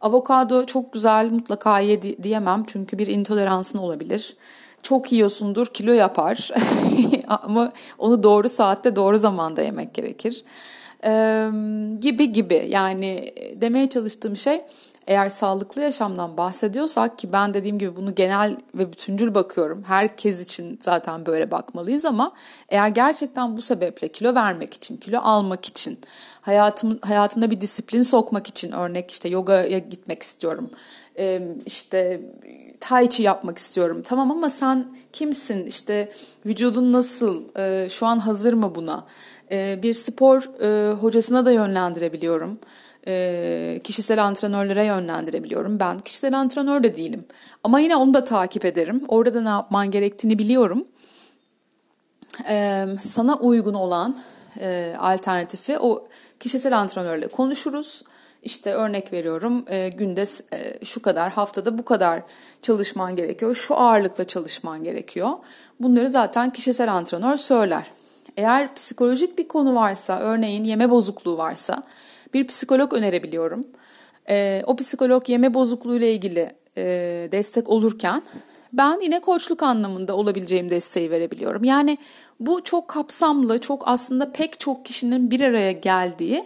Avokado 0.00 0.66
çok 0.66 0.92
güzel 0.92 1.30
mutlaka 1.30 1.80
ye 1.80 2.02
diyemem 2.02 2.64
çünkü 2.66 2.98
bir 2.98 3.06
intoleransın 3.06 3.78
olabilir. 3.78 4.36
Çok 4.82 5.12
yiyorsundur 5.12 5.66
kilo 5.66 5.92
yapar 5.92 6.50
ama 7.28 7.72
onu 7.98 8.22
doğru 8.22 8.48
saatte 8.48 8.96
doğru 8.96 9.18
zamanda 9.18 9.62
yemek 9.62 9.94
gerekir. 9.94 10.44
Ee, 11.04 11.50
gibi 12.00 12.32
gibi 12.32 12.66
yani 12.68 13.34
demeye 13.54 13.88
çalıştığım 13.88 14.36
şey 14.36 14.60
eğer 15.06 15.28
sağlıklı 15.28 15.82
yaşamdan 15.82 16.36
bahsediyorsak 16.36 17.18
ki 17.18 17.32
ben 17.32 17.54
dediğim 17.54 17.78
gibi 17.78 17.96
bunu 17.96 18.14
genel 18.14 18.56
ve 18.74 18.92
bütüncül 18.92 19.34
bakıyorum. 19.34 19.82
Herkes 19.86 20.40
için 20.40 20.78
zaten 20.82 21.26
böyle 21.26 21.50
bakmalıyız 21.50 22.04
ama 22.04 22.32
eğer 22.68 22.88
gerçekten 22.88 23.56
bu 23.56 23.62
sebeple 23.62 24.08
kilo 24.08 24.34
vermek 24.34 24.74
için, 24.74 24.96
kilo 24.96 25.20
almak 25.20 25.64
için, 25.64 25.98
hayatım 26.40 26.98
hayatında 27.02 27.50
bir 27.50 27.60
disiplin 27.60 28.02
sokmak 28.02 28.46
için 28.46 28.72
örnek 28.72 29.10
işte 29.10 29.28
yogaya 29.28 29.78
gitmek 29.78 30.22
istiyorum. 30.22 30.70
İşte 31.66 32.20
tai 32.80 33.10
chi 33.10 33.22
yapmak 33.22 33.58
istiyorum. 33.58 34.02
Tamam 34.04 34.30
ama 34.30 34.50
sen 34.50 34.86
kimsin? 35.12 35.66
İşte 35.66 36.12
vücudun 36.46 36.92
nasıl? 36.92 37.44
Ee, 37.58 37.88
şu 37.90 38.06
an 38.06 38.18
hazır 38.18 38.52
mı 38.52 38.74
buna? 38.74 39.06
Ee, 39.50 39.78
bir 39.82 39.94
spor 39.94 40.62
e, 40.62 40.92
hocasına 40.92 41.44
da 41.44 41.52
yönlendirebiliyorum 41.52 42.58
e, 43.06 43.80
kişisel 43.84 44.24
antrenörlere 44.24 44.84
yönlendirebiliyorum. 44.84 45.80
Ben 45.80 45.98
kişisel 45.98 46.38
antrenör 46.38 46.82
de 46.82 46.96
değilim. 46.96 47.24
Ama 47.64 47.80
yine 47.80 47.96
onu 47.96 48.14
da 48.14 48.24
takip 48.24 48.64
ederim. 48.64 49.04
Orada 49.08 49.34
da 49.34 49.40
ne 49.40 49.48
yapman 49.48 49.90
gerektiğini 49.90 50.38
biliyorum. 50.38 50.84
E, 52.48 52.86
sana 53.00 53.36
uygun 53.36 53.74
olan 53.74 54.16
e, 54.60 54.94
alternatifi 54.98 55.78
o 55.78 56.08
kişisel 56.40 56.78
antrenörle 56.78 57.28
konuşuruz. 57.28 58.02
İşte 58.42 58.74
örnek 58.74 59.12
veriyorum 59.12 59.64
günde 59.96 60.24
şu 60.84 61.02
kadar 61.02 61.32
haftada 61.32 61.78
bu 61.78 61.84
kadar 61.84 62.22
çalışman 62.62 63.16
gerekiyor. 63.16 63.54
Şu 63.54 63.76
ağırlıkla 63.76 64.24
çalışman 64.24 64.84
gerekiyor. 64.84 65.30
Bunları 65.80 66.08
zaten 66.08 66.52
kişisel 66.52 66.92
antrenör 66.92 67.36
söyler. 67.36 67.90
Eğer 68.36 68.74
psikolojik 68.74 69.38
bir 69.38 69.48
konu 69.48 69.74
varsa 69.74 70.18
örneğin 70.18 70.64
yeme 70.64 70.90
bozukluğu 70.90 71.38
varsa 71.38 71.82
bir 72.34 72.46
psikolog 72.46 72.92
önerebiliyorum. 72.92 73.64
E, 74.28 74.62
o 74.66 74.76
psikolog 74.76 75.28
yeme 75.28 75.54
bozukluğu 75.54 75.96
ile 75.96 76.14
ilgili 76.14 76.52
e, 76.76 76.82
destek 77.32 77.68
olurken 77.68 78.22
ben 78.72 79.00
yine 79.02 79.20
koçluk 79.20 79.62
anlamında 79.62 80.16
olabileceğim 80.16 80.70
desteği 80.70 81.10
verebiliyorum. 81.10 81.64
Yani 81.64 81.98
bu 82.40 82.64
çok 82.64 82.88
kapsamlı, 82.88 83.58
çok 83.58 83.82
aslında 83.86 84.32
pek 84.32 84.60
çok 84.60 84.84
kişinin 84.84 85.30
bir 85.30 85.40
araya 85.40 85.72
geldiği 85.72 86.44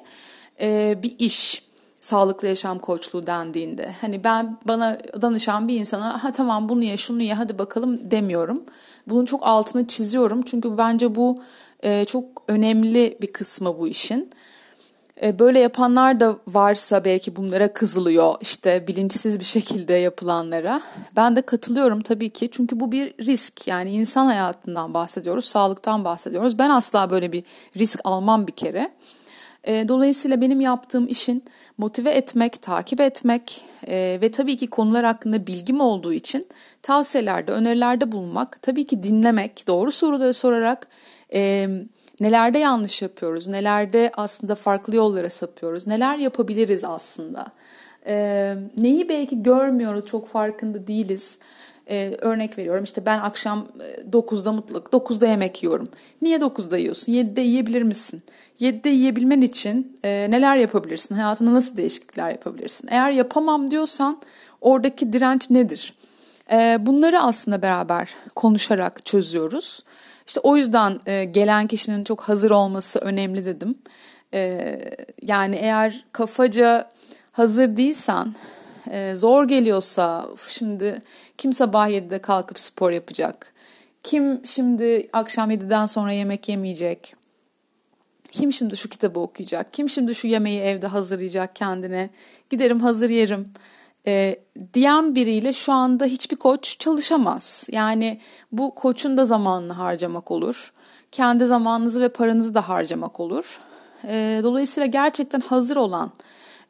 e, 0.60 0.98
bir 1.02 1.14
iş 1.18 1.64
sağlıklı 2.00 2.48
yaşam 2.48 2.78
koçluğu 2.78 3.26
dendiğinde. 3.26 3.90
Hani 4.00 4.24
ben 4.24 4.58
bana 4.64 4.98
danışan 5.22 5.68
bir 5.68 5.80
insana 5.80 6.24
ha 6.24 6.32
tamam 6.32 6.68
bunu 6.68 6.84
ye 6.84 6.96
şunu 6.96 7.22
ye 7.22 7.34
hadi 7.34 7.58
bakalım 7.58 8.10
demiyorum. 8.10 8.64
Bunun 9.06 9.24
çok 9.24 9.46
altını 9.46 9.86
çiziyorum 9.86 10.42
çünkü 10.42 10.78
bence 10.78 11.14
bu 11.14 11.42
e, 11.82 12.04
çok 12.04 12.42
önemli 12.48 13.18
bir 13.22 13.32
kısmı 13.32 13.78
bu 13.78 13.88
işin. 13.88 14.30
E, 15.22 15.38
böyle 15.38 15.58
yapanlar 15.58 16.20
da 16.20 16.36
varsa 16.46 17.04
belki 17.04 17.36
bunlara 17.36 17.72
kızılıyor 17.72 18.34
işte 18.40 18.86
bilinçsiz 18.86 19.38
bir 19.38 19.44
şekilde 19.44 19.92
yapılanlara. 19.92 20.80
Ben 21.16 21.36
de 21.36 21.42
katılıyorum 21.42 22.00
tabii 22.00 22.30
ki 22.30 22.48
çünkü 22.52 22.80
bu 22.80 22.92
bir 22.92 23.14
risk 23.20 23.68
yani 23.68 23.90
insan 23.90 24.26
hayatından 24.26 24.94
bahsediyoruz, 24.94 25.44
sağlıktan 25.44 26.04
bahsediyoruz. 26.04 26.58
Ben 26.58 26.70
asla 26.70 27.10
böyle 27.10 27.32
bir 27.32 27.44
risk 27.76 28.00
almam 28.04 28.46
bir 28.46 28.52
kere. 28.52 28.90
E, 29.64 29.88
dolayısıyla 29.88 30.40
benim 30.40 30.60
yaptığım 30.60 31.06
işin 31.06 31.44
motive 31.78 32.10
etmek, 32.10 32.62
takip 32.62 33.00
etmek 33.00 33.64
e, 33.86 34.18
ve 34.20 34.30
tabii 34.30 34.56
ki 34.56 34.66
konular 34.66 35.04
hakkında 35.04 35.46
bilgim 35.46 35.80
olduğu 35.80 36.12
için 36.12 36.46
tavsiyelerde, 36.82 37.52
önerilerde 37.52 38.12
bulunmak, 38.12 38.62
tabii 38.62 38.86
ki 38.86 39.02
dinlemek, 39.02 39.66
doğru 39.66 39.92
soruları 39.92 40.34
sorarak 40.34 40.88
Nelerde 42.20 42.58
yanlış 42.58 43.02
yapıyoruz? 43.02 43.48
Nelerde 43.48 44.12
aslında 44.16 44.54
farklı 44.54 44.96
yollara 44.96 45.30
sapıyoruz? 45.30 45.86
Neler 45.86 46.18
yapabiliriz 46.18 46.84
aslında? 46.84 47.46
Ee, 48.06 48.54
neyi 48.76 49.08
belki 49.08 49.42
görmüyoruz, 49.42 50.06
çok 50.06 50.28
farkında 50.28 50.86
değiliz. 50.86 51.38
Ee, 51.86 52.16
örnek 52.20 52.58
veriyorum 52.58 52.84
işte 52.84 53.06
ben 53.06 53.18
akşam 53.18 53.66
9'da 54.10 54.52
mutlaka 54.52 54.96
9'da 54.96 55.26
yemek 55.26 55.62
yiyorum. 55.62 55.88
Niye 56.22 56.38
9'da 56.38 56.78
yiyorsun? 56.78 57.12
7'de 57.12 57.40
yiyebilir 57.40 57.82
misin? 57.82 58.22
7'de 58.60 58.88
yiyebilmen 58.88 59.40
için 59.40 59.98
e, 60.02 60.30
neler 60.30 60.56
yapabilirsin? 60.56 61.14
Hayatında 61.14 61.54
nasıl 61.54 61.76
değişiklikler 61.76 62.30
yapabilirsin? 62.30 62.88
Eğer 62.90 63.10
yapamam 63.10 63.70
diyorsan 63.70 64.20
oradaki 64.60 65.12
direnç 65.12 65.50
nedir? 65.50 65.94
E, 66.52 66.78
bunları 66.80 67.20
aslında 67.20 67.62
beraber 67.62 68.14
konuşarak 68.34 69.06
çözüyoruz. 69.06 69.82
İşte 70.26 70.40
o 70.40 70.56
yüzden 70.56 71.00
e, 71.06 71.24
gelen 71.24 71.66
kişinin 71.66 72.04
çok 72.04 72.20
hazır 72.20 72.50
olması 72.50 72.98
önemli 72.98 73.44
dedim. 73.44 73.78
E, 74.34 74.78
yani 75.22 75.56
eğer 75.56 76.04
kafaca 76.12 76.88
hazır 77.32 77.76
değilsen, 77.76 78.34
e, 78.90 79.14
zor 79.14 79.48
geliyorsa 79.48 80.28
şimdi 80.48 81.02
kim 81.38 81.52
sabah 81.52 81.88
7'de 81.88 82.18
kalkıp 82.18 82.58
spor 82.58 82.90
yapacak? 82.90 83.54
Kim 84.02 84.46
şimdi 84.46 85.08
akşam 85.12 85.50
7'den 85.50 85.86
sonra 85.86 86.12
yemek 86.12 86.48
yemeyecek? 86.48 87.14
Kim 88.30 88.52
şimdi 88.52 88.76
şu 88.76 88.88
kitabı 88.88 89.20
okuyacak? 89.20 89.72
Kim 89.72 89.88
şimdi 89.88 90.14
şu 90.14 90.26
yemeği 90.26 90.60
evde 90.60 90.86
hazırlayacak 90.86 91.56
kendine? 91.56 92.10
Giderim 92.50 92.80
hazır 92.80 93.10
yerim 93.10 93.44
e, 94.06 94.33
diyen 94.74 95.14
biriyle 95.14 95.52
şu 95.52 95.72
anda 95.72 96.04
hiçbir 96.04 96.36
koç 96.36 96.78
çalışamaz. 96.78 97.68
Yani 97.72 98.20
bu 98.52 98.74
koçun 98.74 99.16
da 99.16 99.24
zamanını 99.24 99.72
harcamak 99.72 100.30
olur. 100.30 100.72
Kendi 101.12 101.46
zamanınızı 101.46 102.00
ve 102.00 102.08
paranızı 102.08 102.54
da 102.54 102.68
harcamak 102.68 103.20
olur. 103.20 103.60
E, 104.04 104.40
dolayısıyla 104.42 104.86
gerçekten 104.86 105.40
hazır 105.40 105.76
olan, 105.76 106.12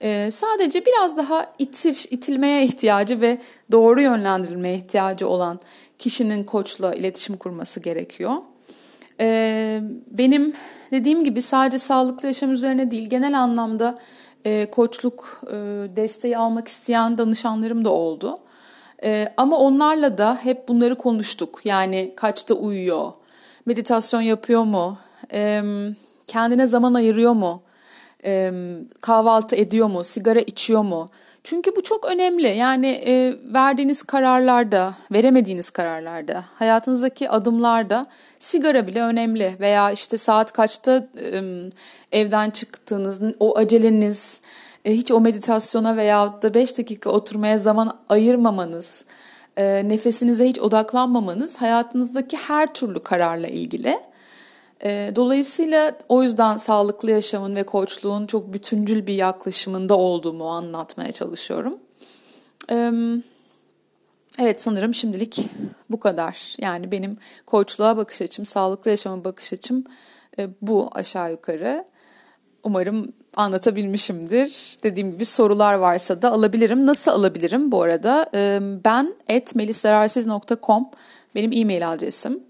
e, 0.00 0.30
sadece 0.30 0.86
biraz 0.86 1.16
daha 1.16 1.52
itil, 1.58 1.96
itilmeye 2.10 2.64
ihtiyacı 2.64 3.20
ve 3.20 3.38
doğru 3.72 4.02
yönlendirilmeye 4.02 4.76
ihtiyacı 4.76 5.28
olan 5.28 5.60
kişinin 5.98 6.44
koçla 6.44 6.94
iletişim 6.94 7.36
kurması 7.36 7.80
gerekiyor. 7.80 8.36
E, 9.20 9.80
benim 10.10 10.54
dediğim 10.90 11.24
gibi 11.24 11.42
sadece 11.42 11.78
sağlıklı 11.78 12.26
yaşam 12.26 12.52
üzerine 12.52 12.90
değil 12.90 13.10
genel 13.10 13.40
anlamda 13.40 13.94
e, 14.44 14.70
koçluk 14.70 15.40
e, 15.46 15.54
desteği 15.96 16.38
almak 16.38 16.68
isteyen 16.68 17.18
danışanlarım 17.18 17.84
da 17.84 17.90
oldu. 17.90 18.36
E, 19.04 19.28
ama 19.36 19.58
onlarla 19.58 20.18
da 20.18 20.38
hep 20.42 20.68
bunları 20.68 20.94
konuştuk. 20.94 21.60
Yani 21.64 22.12
kaçta 22.16 22.54
uyuyor, 22.54 23.12
meditasyon 23.66 24.20
yapıyor 24.20 24.64
mu, 24.64 24.98
e, 25.32 25.62
kendine 26.26 26.66
zaman 26.66 26.94
ayırıyor 26.94 27.32
mu, 27.32 27.62
e, 28.24 28.52
kahvaltı 29.00 29.56
ediyor 29.56 29.88
mu, 29.88 30.04
sigara 30.04 30.40
içiyor 30.40 30.82
mu? 30.82 31.08
Çünkü 31.44 31.76
bu 31.76 31.82
çok 31.82 32.04
önemli. 32.04 32.56
Yani 32.56 32.86
e, 32.86 33.34
verdiğiniz 33.54 34.02
kararlarda, 34.02 34.94
veremediğiniz 35.12 35.70
kararlarda, 35.70 36.44
hayatınızdaki 36.54 37.30
adımlarda 37.30 38.06
sigara 38.40 38.86
bile 38.86 39.02
önemli. 39.02 39.56
Veya 39.60 39.90
işte 39.90 40.18
saat 40.18 40.52
kaçta 40.52 41.08
e, 41.20 41.42
evden 42.12 42.50
çıktığınız, 42.50 43.20
o 43.40 43.58
aceleniz, 43.58 44.40
e, 44.84 44.92
hiç 44.92 45.10
o 45.10 45.20
meditasyona 45.20 45.96
veya 45.96 46.42
da 46.42 46.54
5 46.54 46.78
dakika 46.78 47.10
oturmaya 47.10 47.58
zaman 47.58 47.98
ayırmamanız, 48.08 49.04
e, 49.56 49.88
nefesinize 49.88 50.44
hiç 50.44 50.58
odaklanmamanız 50.58 51.60
hayatınızdaki 51.60 52.36
her 52.36 52.74
türlü 52.74 53.02
kararla 53.02 53.46
ilgili. 53.46 54.00
E, 54.82 55.12
dolayısıyla 55.16 55.98
o 56.08 56.22
yüzden 56.22 56.56
sağlıklı 56.56 57.10
yaşamın 57.10 57.56
ve 57.56 57.62
koçluğun 57.62 58.26
çok 58.26 58.52
bütüncül 58.52 59.06
bir 59.06 59.14
yaklaşımında 59.14 59.96
olduğumu 59.98 60.48
anlatmaya 60.50 61.12
çalışıyorum. 61.12 61.78
Evet 64.38 64.62
sanırım 64.62 64.94
şimdilik 64.94 65.46
bu 65.90 66.00
kadar. 66.00 66.56
Yani 66.58 66.92
benim 66.92 67.16
koçluğa 67.46 67.96
bakış 67.96 68.22
açım, 68.22 68.46
sağlıklı 68.46 68.90
yaşama 68.90 69.24
bakış 69.24 69.52
açım 69.52 69.84
bu 70.62 70.90
aşağı 70.92 71.30
yukarı. 71.30 71.84
Umarım 72.62 73.12
anlatabilmişimdir. 73.36 74.76
Dediğim 74.82 75.12
gibi 75.12 75.24
sorular 75.24 75.74
varsa 75.74 76.22
da 76.22 76.32
alabilirim. 76.32 76.86
Nasıl 76.86 77.10
alabilirim 77.10 77.72
bu 77.72 77.82
arada? 77.82 78.30
Ben 78.84 79.14
etmelisararsiz.com 79.28 80.90
benim 81.34 81.52
e-mail 81.52 81.88
adresim. 81.88 82.40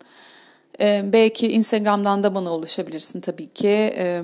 Ee, 0.81 1.05
belki 1.13 1.53
Instagram'dan 1.53 2.23
da 2.23 2.35
bana 2.35 2.55
ulaşabilirsin 2.55 3.21
tabii 3.21 3.47
ki. 3.47 3.69
Ee, 3.97 4.23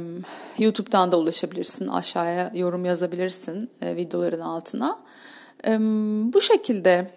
YouTube'dan 0.58 1.12
da 1.12 1.18
ulaşabilirsin. 1.18 1.88
Aşağıya 1.88 2.50
yorum 2.54 2.84
yazabilirsin 2.84 3.70
e, 3.82 3.96
videoların 3.96 4.40
altına. 4.40 4.98
Ee, 5.66 5.78
bu 6.32 6.40
şekilde. 6.40 7.10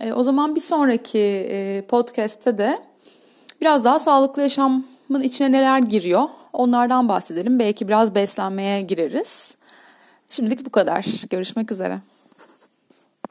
E, 0.00 0.12
o 0.12 0.22
zaman 0.22 0.56
bir 0.56 0.60
sonraki 0.60 1.46
e, 1.50 1.84
podcast'te 1.88 2.58
de 2.58 2.78
biraz 3.60 3.84
daha 3.84 3.98
sağlıklı 3.98 4.42
yaşamın 4.42 5.22
içine 5.22 5.52
neler 5.52 5.78
giriyor 5.78 6.24
onlardan 6.52 7.08
bahsedelim. 7.08 7.58
Belki 7.58 7.88
biraz 7.88 8.14
beslenmeye 8.14 8.80
gireriz. 8.80 9.54
Şimdilik 10.28 10.66
bu 10.66 10.70
kadar. 10.70 11.06
Görüşmek 11.30 11.72
üzere. 11.72 12.00